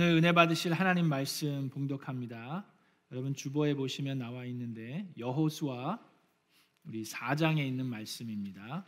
오늘 0.00 0.10
은혜 0.10 0.30
받으실 0.30 0.72
하나님 0.72 1.08
말씀 1.08 1.70
봉독합니다. 1.70 2.64
여러분 3.10 3.34
주보에 3.34 3.74
보시면 3.74 4.18
나와 4.18 4.44
있는데 4.44 5.12
여호수아 5.18 5.98
우리 6.84 7.02
4장에 7.02 7.66
있는 7.66 7.84
말씀입니다. 7.86 8.86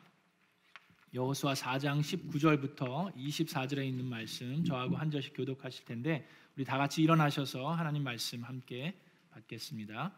여호수아 1.12 1.54
4장 1.54 2.00
19절부터 2.00 3.12
24절에 3.16 3.84
있는 3.88 4.04
말씀 4.04 4.62
저하고 4.62 4.94
한 4.94 5.10
절씩 5.10 5.32
교독하실 5.34 5.84
텐데 5.84 6.28
우리 6.54 6.64
다 6.64 6.78
같이 6.78 7.02
일어나셔서 7.02 7.72
하나님 7.72 8.04
말씀 8.04 8.44
함께 8.44 8.96
받겠습니다. 9.30 10.16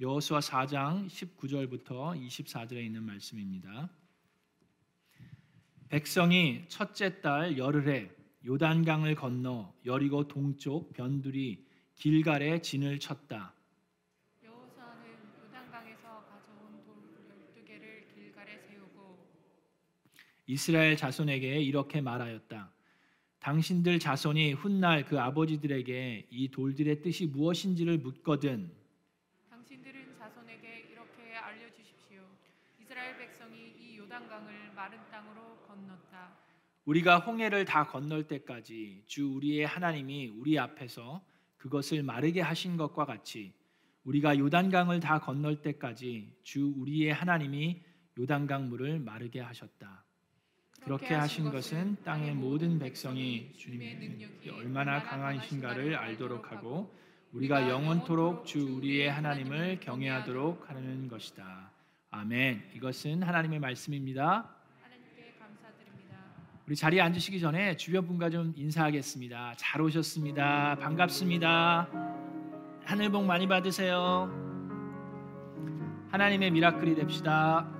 여호수아 0.00 0.40
4장 0.40 1.08
19절부터 1.08 2.22
24절에 2.28 2.84
있는 2.84 3.04
말씀입니다. 3.04 3.88
백성이 5.88 6.66
첫째 6.68 7.22
달 7.22 7.56
열흘에 7.56 8.23
요단강을 8.46 9.14
건너 9.14 9.72
여리고 9.86 10.28
동쪽 10.28 10.92
변두리 10.92 11.64
길갈에 11.94 12.60
진을 12.60 12.98
쳤다. 12.98 13.54
여호수아는 14.44 15.02
요단강에서 15.46 16.26
가져온 16.28 16.84
돌 16.84 16.94
12개를 17.56 18.14
길갈에 18.14 18.58
세우고 18.58 19.26
이스라엘 20.46 20.94
자손에게 20.94 21.62
이렇게 21.62 22.02
말하였다. 22.02 22.70
당신들 23.38 23.98
자손이 23.98 24.52
훗날 24.52 25.06
그 25.06 25.18
아버지들에게 25.18 26.26
이 26.30 26.50
돌들의 26.50 27.00
뜻이 27.00 27.26
무엇인지를 27.26 27.98
묻거든 27.98 28.70
당신들은 29.48 30.16
자손에게 30.18 30.88
이렇게 30.90 31.34
알려 31.36 31.72
주십시오. 31.72 32.22
이스라엘 32.78 33.16
백성이 33.16 33.74
이 33.78 33.96
요단강을 33.98 34.72
마른 34.74 34.98
땅으로 35.10 35.56
건넜다. 35.66 36.44
우리가 36.84 37.18
홍해를 37.18 37.64
다 37.64 37.86
건널 37.86 38.26
때까지 38.26 39.04
주 39.06 39.32
우리의 39.34 39.66
하나님이 39.66 40.28
우리 40.28 40.58
앞에서 40.58 41.24
그것을 41.56 42.02
마르게 42.02 42.40
하신 42.40 42.76
것과 42.76 43.06
같이 43.06 43.54
우리가 44.04 44.38
요단강을 44.38 45.00
다 45.00 45.18
건널 45.18 45.62
때까지 45.62 46.36
주 46.42 46.74
우리의 46.76 47.12
하나님이 47.12 47.82
요단강 48.18 48.68
물을 48.68 49.00
마르게 49.00 49.40
하셨다. 49.40 50.04
그렇게 50.82 51.14
하신 51.14 51.50
것은 51.50 51.96
땅의 52.04 52.34
모든 52.34 52.78
백성이 52.78 53.54
주님의 53.56 53.96
능력이 53.96 54.50
얼마나 54.50 55.02
강하신가를 55.02 55.96
알도록 55.96 56.52
하고 56.52 56.94
우리가 57.32 57.70
영원토록 57.70 58.44
주 58.44 58.76
우리의 58.76 59.10
하나님을 59.10 59.80
경외하도록 59.80 60.68
하는 60.68 61.08
것이다. 61.08 61.72
아멘. 62.10 62.70
이것은 62.76 63.22
하나님의 63.22 63.58
말씀입니다. 63.60 64.54
하나님께 64.82 65.34
감사드립니다. 65.38 66.16
우리 66.66 66.76
자리에 66.76 67.02
앉으시기 67.02 67.40
전에 67.40 67.76
주변 67.76 68.06
분과 68.06 68.30
좀 68.30 68.54
인사하겠습니다. 68.56 69.52
잘 69.58 69.82
오셨습니다. 69.82 70.76
반갑습니다. 70.76 71.90
하늘 72.86 73.10
복 73.10 73.26
많이 73.26 73.46
받으세요. 73.46 74.30
하나님의 76.10 76.50
미라클이 76.52 76.94
됩시다. 76.94 77.70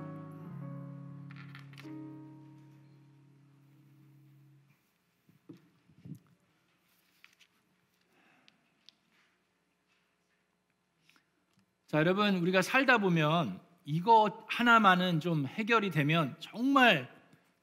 자, 11.87 11.97
여러분 11.97 12.35
우리가 12.35 12.61
살다 12.61 12.99
보면 12.99 13.59
이거 13.83 14.45
하나만은 14.47 15.21
좀 15.21 15.47
해결이 15.47 15.89
되면 15.89 16.35
정말 16.39 17.14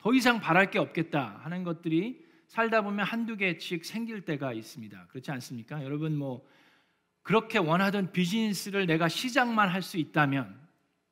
더 0.02 0.12
이상 0.12 0.40
바랄 0.40 0.68
게 0.72 0.80
없겠다 0.80 1.40
하는 1.44 1.62
것들이 1.62 2.26
살다 2.48 2.82
보면 2.82 3.06
한두 3.06 3.36
개씩 3.36 3.84
생길 3.84 4.24
때가 4.24 4.52
있습니다. 4.52 5.06
그렇지 5.06 5.30
않습니까? 5.30 5.84
여러분 5.84 6.18
뭐 6.18 6.44
그렇게 7.22 7.58
원하던 7.58 8.10
비즈니스를 8.10 8.86
내가 8.86 9.08
시작만 9.08 9.68
할 9.68 9.80
수 9.80 9.98
있다면 9.98 10.60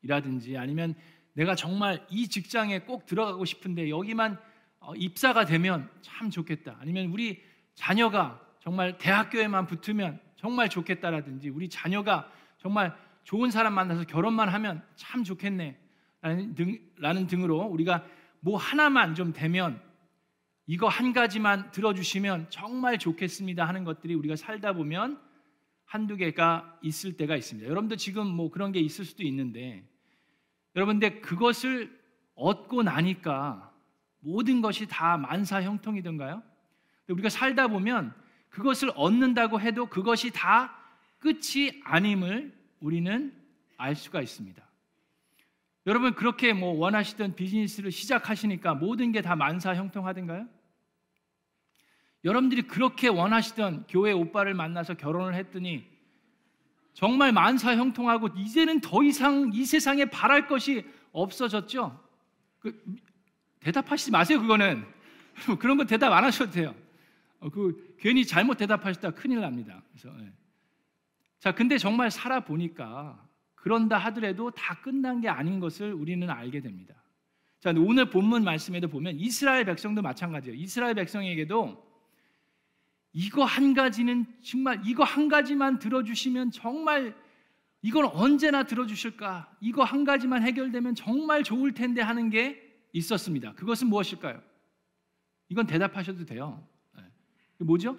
이라든지 0.02 0.58
아니면 0.58 0.96
내가 1.34 1.54
정말 1.54 2.04
이 2.10 2.26
직장에 2.26 2.80
꼭 2.80 3.06
들어가고 3.06 3.44
싶은데 3.44 3.90
여기만 3.90 4.36
어, 4.80 4.92
입사가 4.96 5.44
되면 5.44 5.88
참 6.00 6.28
좋겠다. 6.28 6.76
아니면 6.80 7.06
우리 7.06 7.40
자녀가 7.74 8.40
정말 8.58 8.98
대학교에만 8.98 9.66
붙으면 9.66 10.20
정말 10.36 10.68
좋겠다라든지 10.68 11.48
우리 11.50 11.68
자녀가 11.68 12.28
정말 12.58 12.96
좋은 13.22 13.52
사람 13.52 13.74
만나서 13.74 14.04
결혼만 14.04 14.48
하면 14.48 14.82
참 14.96 15.22
좋겠네. 15.22 15.78
라는, 16.22 16.54
등, 16.56 16.78
라는 16.96 17.26
등으로 17.28 17.60
우리가 17.62 18.04
뭐 18.40 18.56
하나만 18.56 19.14
좀 19.14 19.32
되면 19.32 19.80
이거 20.66 20.88
한 20.88 21.12
가지만 21.12 21.70
들어주시면 21.72 22.46
정말 22.50 22.98
좋겠습니다 22.98 23.66
하는 23.66 23.84
것들이 23.84 24.14
우리가 24.14 24.36
살다 24.36 24.72
보면 24.72 25.20
한두 25.84 26.16
개가 26.16 26.78
있을 26.82 27.16
때가 27.16 27.36
있습니다. 27.36 27.68
여러분도 27.68 27.96
지금 27.96 28.26
뭐 28.26 28.50
그런 28.50 28.70
게 28.70 28.78
있을 28.78 29.04
수도 29.04 29.24
있는데 29.24 29.84
여러분들 30.76 31.20
그것을 31.20 31.98
얻고 32.36 32.84
나니까 32.84 33.74
모든 34.20 34.60
것이 34.60 34.86
다 34.86 35.16
만사 35.16 35.62
형통이던가요? 35.62 36.42
우리가 37.08 37.28
살다 37.28 37.66
보면 37.68 38.14
그것을 38.50 38.92
얻는다고 38.94 39.60
해도 39.60 39.86
그것이 39.86 40.30
다 40.30 40.76
끝이 41.18 41.80
아님을 41.84 42.56
우리는 42.78 43.34
알 43.76 43.96
수가 43.96 44.22
있습니다. 44.22 44.69
여러분 45.86 46.14
그렇게 46.14 46.52
뭐 46.52 46.72
원하시던 46.74 47.34
비즈니스를 47.36 47.90
시작하시니까 47.90 48.74
모든 48.74 49.12
게 49.12 49.22
다 49.22 49.34
만사 49.36 49.74
형통하던가요? 49.74 50.46
여러분들이 52.24 52.62
그렇게 52.62 53.08
원하시던 53.08 53.86
교회 53.88 54.12
오빠를 54.12 54.52
만나서 54.54 54.94
결혼을 54.94 55.34
했더니 55.34 55.88
정말 56.92 57.32
만사 57.32 57.76
형통하고 57.76 58.28
이제는 58.36 58.80
더 58.80 59.02
이상 59.02 59.50
이 59.54 59.64
세상에 59.64 60.04
바랄 60.04 60.46
것이 60.46 60.84
없어졌죠? 61.12 61.98
그, 62.58 62.84
대답하시지 63.60 64.10
마세요 64.10 64.40
그거는 64.40 64.84
그런 65.60 65.78
거 65.78 65.84
대답 65.84 66.12
안 66.12 66.24
하셔도 66.24 66.50
돼요. 66.50 66.74
어, 67.38 67.48
그 67.48 67.96
괜히 67.98 68.26
잘못 68.26 68.56
대답하시다 68.58 69.12
큰일 69.12 69.40
납니다. 69.40 69.82
그래서 69.90 70.14
예. 70.20 70.32
자 71.38 71.52
근데 71.52 71.78
정말 71.78 72.10
살아 72.10 72.40
보니까 72.40 73.26
그런다 73.60 73.98
하더라도 73.98 74.50
다 74.50 74.80
끝난 74.80 75.20
게 75.20 75.28
아닌 75.28 75.60
것을 75.60 75.92
우리는 75.92 76.28
알게 76.28 76.60
됩니다. 76.60 76.94
자 77.60 77.72
오늘 77.76 78.08
본문 78.08 78.42
말씀에도 78.42 78.88
보면 78.88 79.16
이스라엘 79.18 79.64
백성도 79.64 80.02
마찬가지예요. 80.02 80.56
이스라엘 80.56 80.94
백성에게도 80.94 81.90
이거 83.12 83.44
한 83.44 83.74
가지는 83.74 84.24
정말 84.42 84.80
이거 84.84 85.04
한 85.04 85.28
가지만 85.28 85.78
들어주시면 85.78 86.52
정말 86.52 87.14
이건 87.82 88.06
언제나 88.06 88.64
들어주실까? 88.64 89.56
이거 89.60 89.84
한 89.84 90.04
가지만 90.04 90.42
해결되면 90.42 90.94
정말 90.94 91.42
좋을 91.42 91.72
텐데 91.72 92.02
하는 92.02 92.30
게 92.30 92.60
있었습니다. 92.92 93.54
그것은 93.54 93.88
무엇일까요? 93.88 94.40
이건 95.48 95.66
대답하셔도 95.66 96.24
돼요. 96.26 96.66
네. 96.96 97.02
뭐죠? 97.58 97.98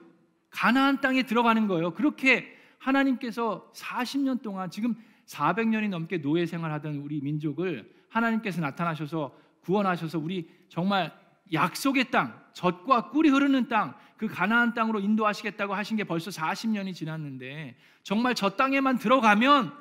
가나안 0.49 1.01
땅에 1.01 1.23
들어가는 1.23 1.67
거예요. 1.67 1.93
그렇게 1.93 2.55
하나님께서 2.77 3.71
40년 3.75 4.41
동안 4.41 4.69
지금 4.69 4.95
400년이 5.31 5.89
넘게 5.89 6.21
노예 6.21 6.45
생활하던 6.45 6.97
우리 6.97 7.21
민족을 7.21 7.89
하나님께서 8.09 8.59
나타나셔서 8.61 9.35
구원하셔서 9.61 10.19
우리 10.19 10.49
정말 10.67 11.13
약속의 11.53 12.11
땅, 12.11 12.41
젖과 12.53 13.09
꿀이 13.11 13.29
흐르는 13.29 13.69
땅, 13.69 13.95
그 14.17 14.27
가나안 14.27 14.73
땅으로 14.73 14.99
인도하시겠다고 14.99 15.73
하신 15.73 15.97
게 15.97 16.03
벌써 16.03 16.29
40년이 16.31 16.93
지났는데 16.93 17.77
정말 18.03 18.35
저 18.35 18.49
땅에만 18.49 18.97
들어가면 18.97 19.73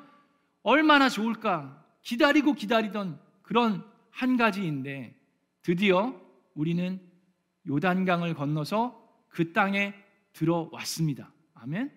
얼마나 0.63 1.09
좋을까 1.09 1.83
기다리고 2.01 2.53
기다리던 2.53 3.19
그런 3.41 3.83
한 4.09 4.37
가지인데 4.37 5.15
드디어 5.61 6.19
우리는 6.53 6.99
요단강을 7.67 8.33
건너서 8.33 8.99
그 9.27 9.53
땅에 9.53 9.93
들어왔습니다. 10.33 11.31
아멘. 11.55 11.91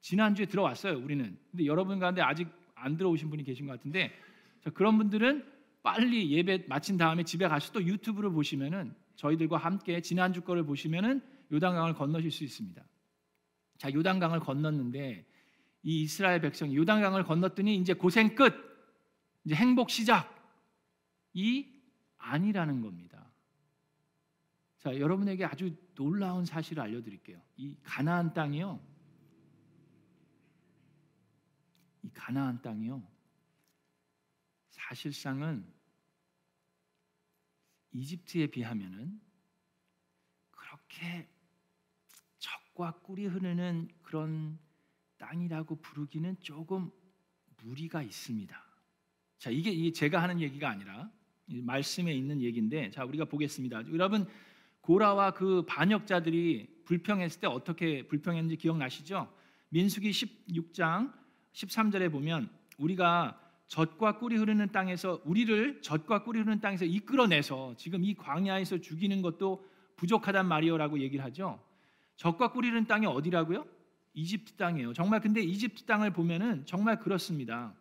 지난주에 0.00 0.46
들어왔어요, 0.46 0.98
우리는. 0.98 1.38
근데 1.50 1.64
여러분 1.66 1.98
가운데 1.98 2.20
아직 2.20 2.48
안 2.84 2.96
들어오신 2.96 3.30
분이 3.30 3.44
계신 3.44 3.66
것 3.66 3.72
같은데 3.72 4.12
자, 4.60 4.70
그런 4.70 4.98
분들은 4.98 5.44
빨리 5.82 6.30
예배 6.30 6.66
마친 6.68 6.96
다음에 6.96 7.24
집에 7.24 7.48
가서 7.48 7.72
또 7.72 7.82
유튜브를 7.82 8.30
보시면은 8.30 8.94
저희들과 9.16 9.56
함께 9.56 10.00
지난주 10.00 10.42
거를 10.42 10.64
보시면은 10.64 11.22
요단강을 11.52 11.94
건너실 11.94 12.30
수 12.30 12.44
있습니다. 12.44 12.82
자, 13.78 13.92
요단강을 13.92 14.40
건넜는데 14.40 15.26
이 15.82 16.02
이스라엘 16.02 16.40
백성이 16.40 16.76
요단강을 16.76 17.24
건넜더니 17.24 17.76
이제 17.76 17.92
고생 17.92 18.34
끝. 18.34 18.54
이제 19.44 19.54
행복 19.54 19.90
시작. 19.90 20.34
이 21.34 21.66
아니라는 22.16 22.80
겁니다. 22.80 23.30
자, 24.78 24.98
여러분에게 24.98 25.44
아주 25.44 25.74
놀라운 25.94 26.44
사실을 26.44 26.82
알려 26.82 27.02
드릴게요. 27.02 27.40
이 27.56 27.76
가나안 27.82 28.32
땅이요. 28.32 28.80
이 32.04 32.10
가나안 32.12 32.60
땅이요. 32.60 33.02
사실상은 34.68 35.66
이집트에 37.92 38.48
비하면은 38.48 39.20
그렇게 40.50 41.28
젖과 42.38 43.00
꿀이 43.00 43.26
흐르는 43.26 43.88
그런 44.02 44.58
땅이라고 45.16 45.76
부르기는 45.76 46.36
조금 46.40 46.90
무리가 47.62 48.02
있습니다. 48.02 48.64
자, 49.38 49.50
이게, 49.50 49.70
이게 49.70 49.90
제가 49.92 50.22
하는 50.22 50.40
얘기가 50.40 50.68
아니라 50.68 51.10
말씀에 51.46 52.12
있는 52.12 52.42
얘기인데, 52.42 52.90
자 52.90 53.04
우리가 53.04 53.24
보겠습니다. 53.24 53.90
여러분 53.92 54.26
고라와 54.82 55.32
그 55.32 55.64
반역자들이 55.66 56.82
불평했을 56.84 57.40
때 57.40 57.46
어떻게 57.46 58.06
불평했는지 58.06 58.56
기억나시죠? 58.56 59.32
민수기 59.70 60.10
16장 60.10 61.23
13절에 61.54 62.10
보면 62.12 62.50
우리가 62.78 63.40
젖과 63.68 64.18
꿀이 64.18 64.36
흐르는 64.36 64.72
땅에서 64.72 65.22
우리를 65.24 65.80
젖과 65.80 66.24
꿀이 66.24 66.40
흐르는 66.40 66.60
땅에서 66.60 66.84
이끌어내서 66.84 67.74
지금 67.76 68.04
이 68.04 68.14
광야에서 68.14 68.78
죽이는 68.78 69.22
것도 69.22 69.64
부족하단 69.96 70.46
말이요라고 70.46 71.00
얘기를 71.00 71.24
하죠. 71.24 71.62
젖과 72.16 72.52
꿀이 72.52 72.68
흐르는 72.68 72.86
땅이 72.86 73.06
어디라고요? 73.06 73.66
이집트 74.12 74.54
땅이에요. 74.54 74.92
정말 74.92 75.20
근데 75.20 75.40
이집트 75.40 75.84
땅을 75.84 76.12
보면은 76.12 76.66
정말 76.66 77.00
그렇습니다. 77.00 77.74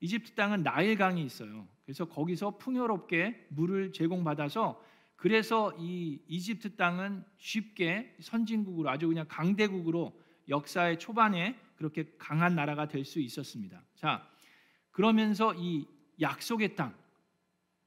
이집트 0.00 0.32
땅은 0.32 0.62
나일강이 0.62 1.24
있어요. 1.24 1.66
그래서 1.84 2.04
거기서 2.04 2.58
풍요롭게 2.58 3.46
물을 3.50 3.92
제공받아서 3.92 4.80
그래서 5.16 5.72
이 5.78 6.20
이집트 6.26 6.76
땅은 6.76 7.24
쉽게 7.38 8.16
선진국으로 8.20 8.90
아주 8.90 9.08
그냥 9.08 9.26
강대국으로 9.28 10.12
역사의 10.48 10.98
초반에 10.98 11.56
그렇게 11.82 12.14
강한 12.16 12.54
나라가 12.54 12.86
될 12.86 13.04
수 13.04 13.18
있었습니다. 13.18 13.82
자, 13.96 14.28
그러면서 14.92 15.52
이 15.54 15.84
약속의 16.20 16.76
땅, 16.76 16.94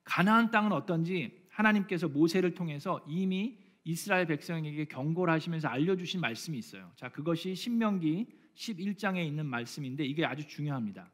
가나안 0.03 0.51
땅은 0.51 0.73
어떤지 0.73 1.47
하나님께서 1.49 2.09
모세를 2.09 2.53
통해서 2.53 3.03
이미 3.07 3.57
이스라엘 3.85 4.25
백성에게 4.25 4.85
경고를 4.85 5.33
하시면서 5.33 5.69
알려 5.69 5.95
주신 5.95 6.19
말씀이 6.19 6.57
있어요. 6.57 6.91
자, 6.95 7.09
그것이 7.09 7.55
신명기 7.55 8.27
11장에 8.55 9.25
있는 9.25 9.45
말씀인데 9.45 10.03
이게 10.03 10.25
아주 10.25 10.45
중요합니다. 10.45 11.09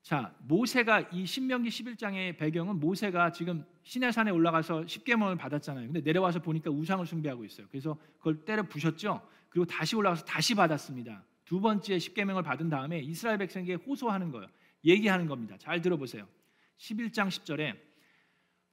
자, 0.00 0.34
모세가 0.40 1.10
이 1.12 1.26
신명기 1.26 1.68
11장의 1.68 2.38
배경은 2.38 2.80
모세가 2.80 3.32
지금 3.32 3.66
시내산에 3.82 4.30
올라가서 4.30 4.86
십계명을 4.86 5.36
받았잖아요. 5.36 5.86
근데 5.88 6.00
내려와서 6.00 6.40
보니까 6.40 6.70
우상을 6.70 7.04
숭배하고 7.04 7.44
있어요. 7.44 7.66
그래서 7.68 7.98
그걸 8.16 8.44
때려 8.46 8.62
부셨죠. 8.62 9.20
그리고 9.50 9.66
다시 9.66 9.96
올라가서 9.96 10.24
다시 10.24 10.54
받았습니다. 10.54 11.22
두 11.48 11.62
번째 11.62 11.98
십계명을 11.98 12.42
받은 12.42 12.68
다음에 12.68 13.00
이스라엘 13.00 13.38
백성에게 13.38 13.76
호소하는 13.76 14.30
거예요. 14.32 14.48
얘기하는 14.84 15.26
겁니다. 15.26 15.56
잘 15.56 15.80
들어보세요. 15.80 16.28
11장 16.76 17.28
10절에 17.28 17.74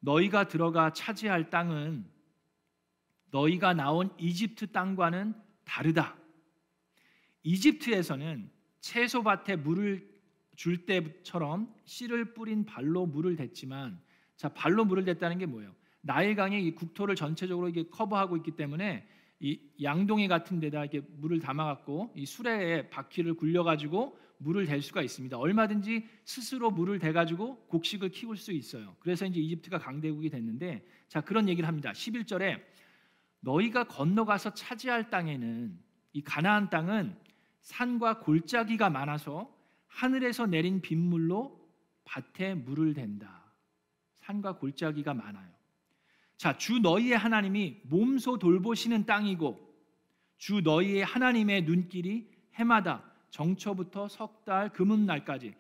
너희가 0.02 0.50
들어가 0.50 0.92
차지할 0.92 1.50
땅은 1.50 2.06
너희가 3.32 3.74
나온 3.74 4.10
이집트 4.18 4.74
땅과는 4.74 5.36
다르다. 5.64 6.18
이집트에서는 7.44 8.52
채소밭에 8.82 9.56
물을 9.56 10.14
줄 10.58 10.86
때처럼 10.86 11.74
씨를 11.86 12.34
뿌린 12.34 12.66
발로 12.66 13.06
물을 13.06 13.38
댔지만 13.38 14.02
자 14.36 14.50
발로 14.50 14.84
물을 14.84 15.06
댔다는 15.06 15.38
게 15.38 15.46
뭐예요? 15.46 15.74
나일강이 16.02 16.62
이 16.68 16.76
국토를 16.76 17.16
전체적으로 17.16 17.70
이게 17.70 17.88
커버하고 17.88 18.36
있기 18.36 18.52
때문에 18.52 19.08
이 19.40 19.60
양동이 19.82 20.28
같은 20.28 20.60
데다 20.60 20.86
이렇게 20.86 21.02
물을 21.18 21.40
담아갖고 21.40 22.14
이 22.16 22.26
수레에 22.26 22.90
바퀴를 22.90 23.36
굴려가지고 23.36 24.18
물을 24.38 24.66
댈 24.66 24.82
수가 24.82 25.02
있습니다. 25.02 25.38
얼마든지 25.38 26.08
스스로 26.24 26.72
물을 26.72 27.00
대가지고 27.00 27.68
곡식을 27.68 28.10
키울 28.10 28.38
수 28.38 28.52
있어요. 28.52 28.96
그래서 29.00 29.26
이제 29.26 29.40
이집트가 29.40 29.80
강대국이 29.80 30.30
됐는데 30.30 30.86
자 31.08 31.22
그런 31.22 31.48
얘기를 31.50 31.68
합니다. 31.68 31.92
11절에 31.92 32.62
너희가 33.42 33.86
건너가서 33.86 34.54
차지할 34.54 35.10
땅에는 35.10 35.80
이 36.14 36.22
가나안 36.22 36.70
땅은 36.70 37.16
산과 37.62 38.20
골짜기가 38.20 38.90
많아서 38.90 39.54
하늘에서 39.88 40.46
내린 40.46 40.82
빗물로 40.82 41.66
밭에 42.04 42.56
물을 42.56 42.94
댄다. 42.94 43.54
산과 44.16 44.58
골짜기가 44.58 45.14
많아요. 45.14 45.55
자, 46.38 46.58
주 46.58 46.80
너희의 46.80 47.18
하나님이 47.18 47.82
몸소 47.84 48.40
돌보시는 48.40 49.06
땅이고 49.06 49.60
주 50.38 50.62
너희의 50.62 51.04
하나님의 51.06 51.64
눈길이 51.64 52.30
해마다 52.56 53.04
정초부터 53.30 54.08
석 54.08 54.46
달 54.46 54.72
금음날까지 54.72 55.54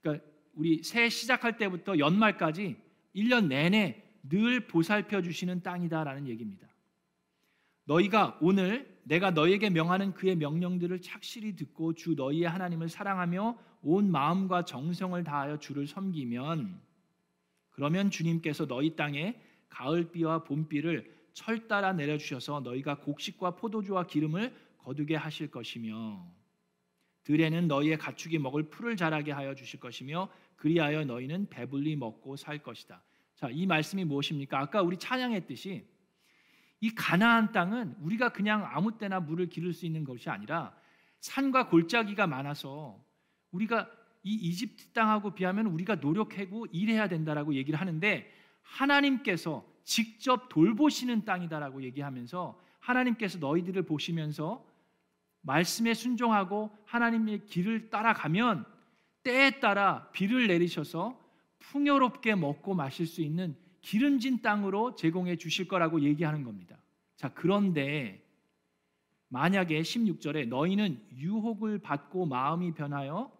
그러니까 0.00 0.24
우리 0.54 0.82
새 0.82 1.08
시작할 1.08 1.58
때부터 1.58 1.98
연말까지 1.98 2.76
1년 3.16 3.48
내내 3.48 4.02
늘 4.22 4.66
보살펴 4.66 5.22
주시는 5.22 5.62
땅이다라는 5.62 6.28
얘기입니다. 6.28 6.68
너희가 7.84 8.38
오늘 8.40 8.98
내가 9.02 9.30
너희에게 9.30 9.70
명하는 9.70 10.12
그의 10.14 10.36
명령들을 10.36 11.00
착실히 11.00 11.56
듣고 11.56 11.94
주 11.94 12.14
너희의 12.14 12.48
하나님을 12.48 12.88
사랑하며 12.88 13.58
온 13.82 14.10
마음과 14.10 14.64
정성을 14.66 15.22
다하여 15.24 15.58
주를 15.58 15.86
섬기면 15.86 16.80
그러면 17.70 18.10
주님께서 18.10 18.66
너희 18.66 18.94
땅에 18.94 19.40
가을비와 19.68 20.44
봄비를 20.44 21.14
철따라 21.32 21.92
내려주셔서 21.92 22.60
너희가 22.60 22.98
곡식과 23.00 23.56
포도주와 23.56 24.06
기름을 24.06 24.54
거두게 24.78 25.14
하실 25.14 25.50
것이며 25.50 26.26
들에는 27.24 27.68
너희의 27.68 27.98
가축이 27.98 28.38
먹을 28.38 28.70
풀을 28.70 28.96
자라게 28.96 29.32
하여 29.32 29.54
주실 29.54 29.80
것이며 29.80 30.30
그리하여 30.56 31.04
너희는 31.04 31.48
배불리 31.50 31.94
먹고 31.96 32.36
살 32.36 32.62
것이다. 32.62 33.02
자, 33.36 33.48
이 33.50 33.66
말씀이 33.66 34.04
무엇입니까? 34.04 34.58
아까 34.58 34.82
우리 34.82 34.96
찬양했듯이 34.96 35.86
이 36.80 36.94
가나안 36.94 37.52
땅은 37.52 37.96
우리가 38.00 38.30
그냥 38.30 38.64
아무 38.64 38.98
때나 38.98 39.20
물을 39.20 39.48
기를 39.48 39.72
수 39.72 39.86
있는 39.86 40.04
것이 40.04 40.30
아니라 40.30 40.76
산과 41.20 41.68
골짜기가 41.68 42.26
많아서 42.26 43.04
우리가 43.50 43.90
이 44.22 44.32
이집트 44.34 44.92
땅하고 44.92 45.34
비하면 45.34 45.66
우리가 45.66 45.96
노력하고 45.96 46.66
일해야 46.72 47.08
된다라고 47.08 47.54
얘기를 47.54 47.78
하는데 47.80 48.30
하나님께서 48.68 49.64
직접 49.84 50.48
돌보시는 50.48 51.24
땅이다라고 51.24 51.82
얘기하면서 51.82 52.60
하나님께서 52.80 53.38
너희들을 53.38 53.82
보시면서 53.82 54.64
말씀에 55.40 55.94
순종하고 55.94 56.76
하나님의 56.84 57.46
길을 57.46 57.90
따라가면 57.90 58.66
때에 59.22 59.60
따라 59.60 60.10
비를 60.12 60.46
내리셔서 60.46 61.18
풍요롭게 61.58 62.34
먹고 62.34 62.74
마실 62.74 63.06
수 63.06 63.22
있는 63.22 63.56
기름진 63.80 64.42
땅으로 64.42 64.94
제공해 64.94 65.36
주실 65.36 65.68
거라고 65.68 66.00
얘기하는 66.00 66.44
겁니다. 66.44 66.76
자, 67.16 67.32
그런데 67.34 68.24
만약에 69.28 69.80
16절에 69.80 70.48
너희는 70.48 71.02
유혹을 71.16 71.78
받고 71.78 72.26
마음이 72.26 72.72
변하여 72.72 73.32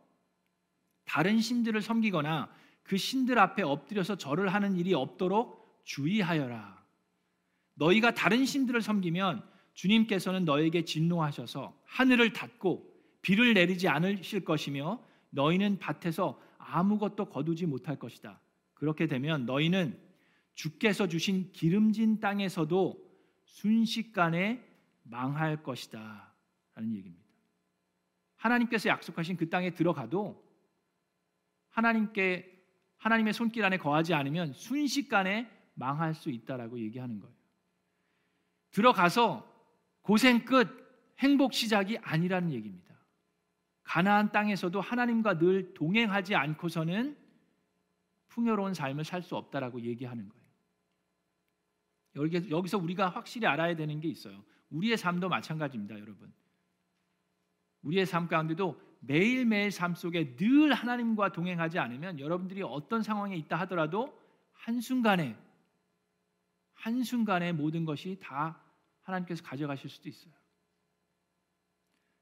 다른 1.05 1.41
신들을 1.41 1.81
섬기거나 1.81 2.50
그 2.88 2.97
신들 2.97 3.38
앞에 3.38 3.62
엎드려서 3.62 4.16
절을 4.16 4.49
하는 4.54 4.75
일이 4.78 4.95
없도록 4.95 5.83
주의하여라. 5.85 6.83
너희가 7.75 8.14
다른 8.14 8.47
신들을 8.47 8.80
섬기면 8.80 9.47
주님께서는 9.75 10.47
너에게 10.47 10.87
진노하셔서 10.87 11.78
하늘을 11.85 12.33
닫고 12.33 12.90
비를 13.21 13.52
내리지 13.52 13.88
않으실 13.88 14.42
것이며 14.42 15.04
너희는 15.28 15.78
밭에서 15.78 16.40
아무것도 16.57 17.26
거두지 17.26 17.66
못할 17.66 17.99
것이다. 17.99 18.40
그렇게 18.73 19.07
되면 19.07 19.45
너희는 19.45 20.00
주께서 20.54 21.09
주신 21.09 21.52
기름진 21.52 22.21
땅에서도 22.21 23.07
순식간에 23.45 24.64
망할 25.02 25.62
것이다. 25.62 26.33
라는 26.75 26.97
얘기입니다. 26.97 27.25
하나님께서 28.37 28.88
약속하신 28.88 29.37
그 29.37 29.50
땅에 29.50 29.75
들어가도 29.75 30.42
하나님께 31.68 32.58
하나님의 32.99 33.33
손길 33.33 33.64
안에 33.64 33.78
거하지 33.78 34.14
않으면 34.14 34.52
순식간에 34.52 35.50
망할 35.75 36.14
수 36.14 36.31
있다라고 36.31 36.78
얘기하는 36.81 37.21
거예요. 37.21 37.35
들어가서 38.71 39.49
고생 40.02 40.45
끝 40.45 40.69
행복 41.21 41.52
시작이 41.52 41.99
아니라는 41.99 42.52
얘기입니다. 42.52 42.95
가나안 43.83 44.31
땅에서도 44.33 44.81
하나님과 44.81 45.38
늘 45.38 45.73
동행하지 45.75 46.35
않고서는 46.35 47.17
풍요로운 48.28 48.75
삶을 48.75 49.05
살 49.05 49.23
수 49.23 49.37
없다라고 49.37 49.81
얘기하는 49.81 50.28
거예요. 50.28 50.38
여기, 52.17 52.50
여기서 52.50 52.78
우리가 52.78 53.09
확실히 53.09 53.47
알아야 53.47 53.75
되는 53.76 54.00
게 54.00 54.09
있어요. 54.09 54.45
우리의 54.71 54.97
삶도 54.97 55.28
마찬가지입니다, 55.28 55.99
여러분. 55.99 56.33
우리의 57.83 58.07
삶 58.07 58.28
가운데도 58.28 58.88
매일매일 59.00 59.71
삶 59.71 59.95
속에 59.95 60.37
늘 60.37 60.73
하나님과 60.73 61.33
동행하지 61.33 61.78
않으면 61.78 62.19
여러분들이 62.21 62.62
어떤 62.62 63.02
상황에 63.02 63.37
있다 63.37 63.57
하더라도 63.61 64.19
한순간에 64.52 65.37
한순간에 66.75 67.52
모든 67.52 67.85
것이 67.85 68.19
다 68.21 68.61
하나님께서 69.02 69.43
가져가실 69.43 69.90
수도 69.90 70.09
있어요. 70.09 70.33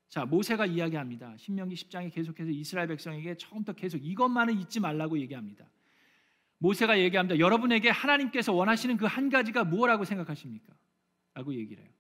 자, 0.09 0.25
모세가 0.25 0.67
이야기합니다. 0.67 1.37
신명기 1.37 1.75
10장에 1.75 2.13
계속해서 2.13 2.51
이스라엘 2.51 2.89
백성에게 2.89 3.37
처음부터 3.37 3.75
계속 3.75 3.99
이것만은 3.99 4.59
잊지 4.61 4.81
말라고 4.81 5.19
얘기합니다. 5.19 5.69
모세가 6.59 6.99
얘기합니다. 7.01 7.39
여러분에게 7.39 7.91
하나님께서 7.91 8.53
원하시는 8.53 8.97
그 8.97 9.07
한 9.07 9.29
가지가 9.29 9.65
무엇라고 9.65 10.05
생각하십니까? 10.05 10.75
라고 11.35 11.55
얘기를 11.55 11.85
해요. 11.85 11.93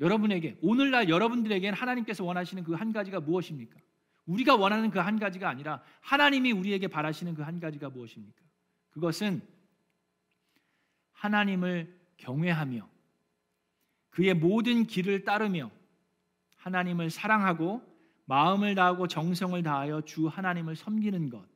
여러분에게 0.00 0.58
오늘날 0.62 1.08
여러분들에게는 1.08 1.78
하나님께서 1.78 2.24
원하시는 2.24 2.64
그 2.64 2.74
한 2.74 2.92
가지가 2.92 3.20
무엇입니까? 3.20 3.78
우리가 4.26 4.56
원하는 4.56 4.90
그 4.90 4.98
한 4.98 5.18
가지가 5.18 5.48
아니라 5.48 5.82
하나님이 6.00 6.52
우리에게 6.52 6.88
바라시는 6.88 7.34
그 7.34 7.42
한 7.42 7.60
가지가 7.60 7.90
무엇입니까? 7.90 8.40
그것은 8.90 9.42
하나님을 11.12 12.00
경외하며 12.16 12.88
그의 14.10 14.34
모든 14.34 14.86
길을 14.86 15.24
따르며 15.24 15.70
하나님을 16.56 17.10
사랑하고 17.10 17.82
마음을 18.26 18.74
다하고 18.74 19.06
정성을 19.08 19.62
다하여 19.62 20.00
주 20.02 20.28
하나님을 20.28 20.76
섬기는 20.76 21.28
것. 21.30 21.46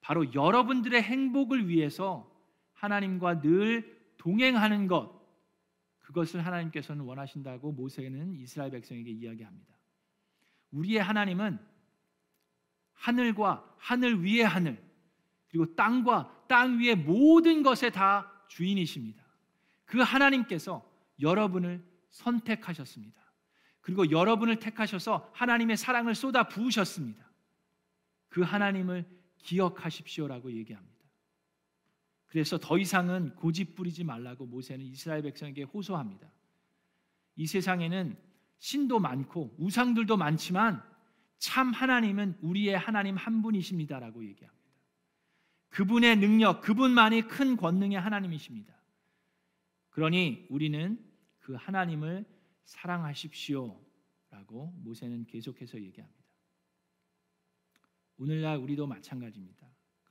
바로 0.00 0.32
여러분들의 0.34 1.02
행복을 1.02 1.68
위해서 1.68 2.30
하나님과 2.74 3.40
늘 3.40 4.00
동행하는 4.18 4.86
것. 4.86 5.23
그것을 6.04 6.44
하나님께서는 6.44 7.04
원하신다고 7.04 7.72
모세는 7.72 8.34
이스라엘 8.34 8.70
백성에게 8.70 9.10
이야기합니다. 9.10 9.74
우리의 10.70 11.02
하나님은 11.02 11.58
하늘과 12.92 13.76
하늘 13.78 14.22
위의 14.22 14.44
하늘 14.44 14.82
그리고 15.48 15.74
땅과 15.74 16.46
땅 16.46 16.78
위의 16.78 16.96
모든 16.96 17.62
것에 17.62 17.90
다 17.90 18.30
주인이십니다. 18.48 19.24
그 19.86 19.98
하나님께서 20.00 20.86
여러분을 21.20 21.84
선택하셨습니다. 22.10 23.20
그리고 23.80 24.10
여러분을 24.10 24.58
택하셔서 24.58 25.30
하나님의 25.34 25.76
사랑을 25.76 26.14
쏟아 26.14 26.48
부으셨습니다. 26.48 27.24
그 28.28 28.42
하나님을 28.42 29.06
기억하십시오라고 29.38 30.52
얘기합니다. 30.52 30.93
그래서 32.34 32.58
더 32.58 32.76
이상은 32.78 33.32
고집 33.36 33.76
부리지 33.76 34.02
말라고 34.02 34.46
모세는 34.46 34.84
이스라엘 34.84 35.22
백성에게 35.22 35.62
호소합니다. 35.62 36.28
이 37.36 37.46
세상에는 37.46 38.18
신도 38.58 38.98
많고 38.98 39.54
우상들도 39.56 40.16
많지만 40.16 40.82
참 41.38 41.70
하나님은 41.70 42.38
우리의 42.42 42.76
하나님 42.76 43.16
한 43.16 43.40
분이십니다라고 43.40 44.24
얘기합니다. 44.24 44.64
그분의 45.68 46.16
능력, 46.16 46.60
그분만이 46.60 47.28
큰 47.28 47.56
권능의 47.56 48.00
하나님이십니다. 48.00 48.74
그러니 49.90 50.48
우리는 50.50 50.98
그 51.38 51.54
하나님을 51.54 52.24
사랑하십시오라고 52.64 54.72
모세는 54.82 55.26
계속해서 55.26 55.80
얘기합니다. 55.80 56.24
오늘날 58.16 58.56
우리도 58.56 58.88
마찬가지입니다. 58.88 59.63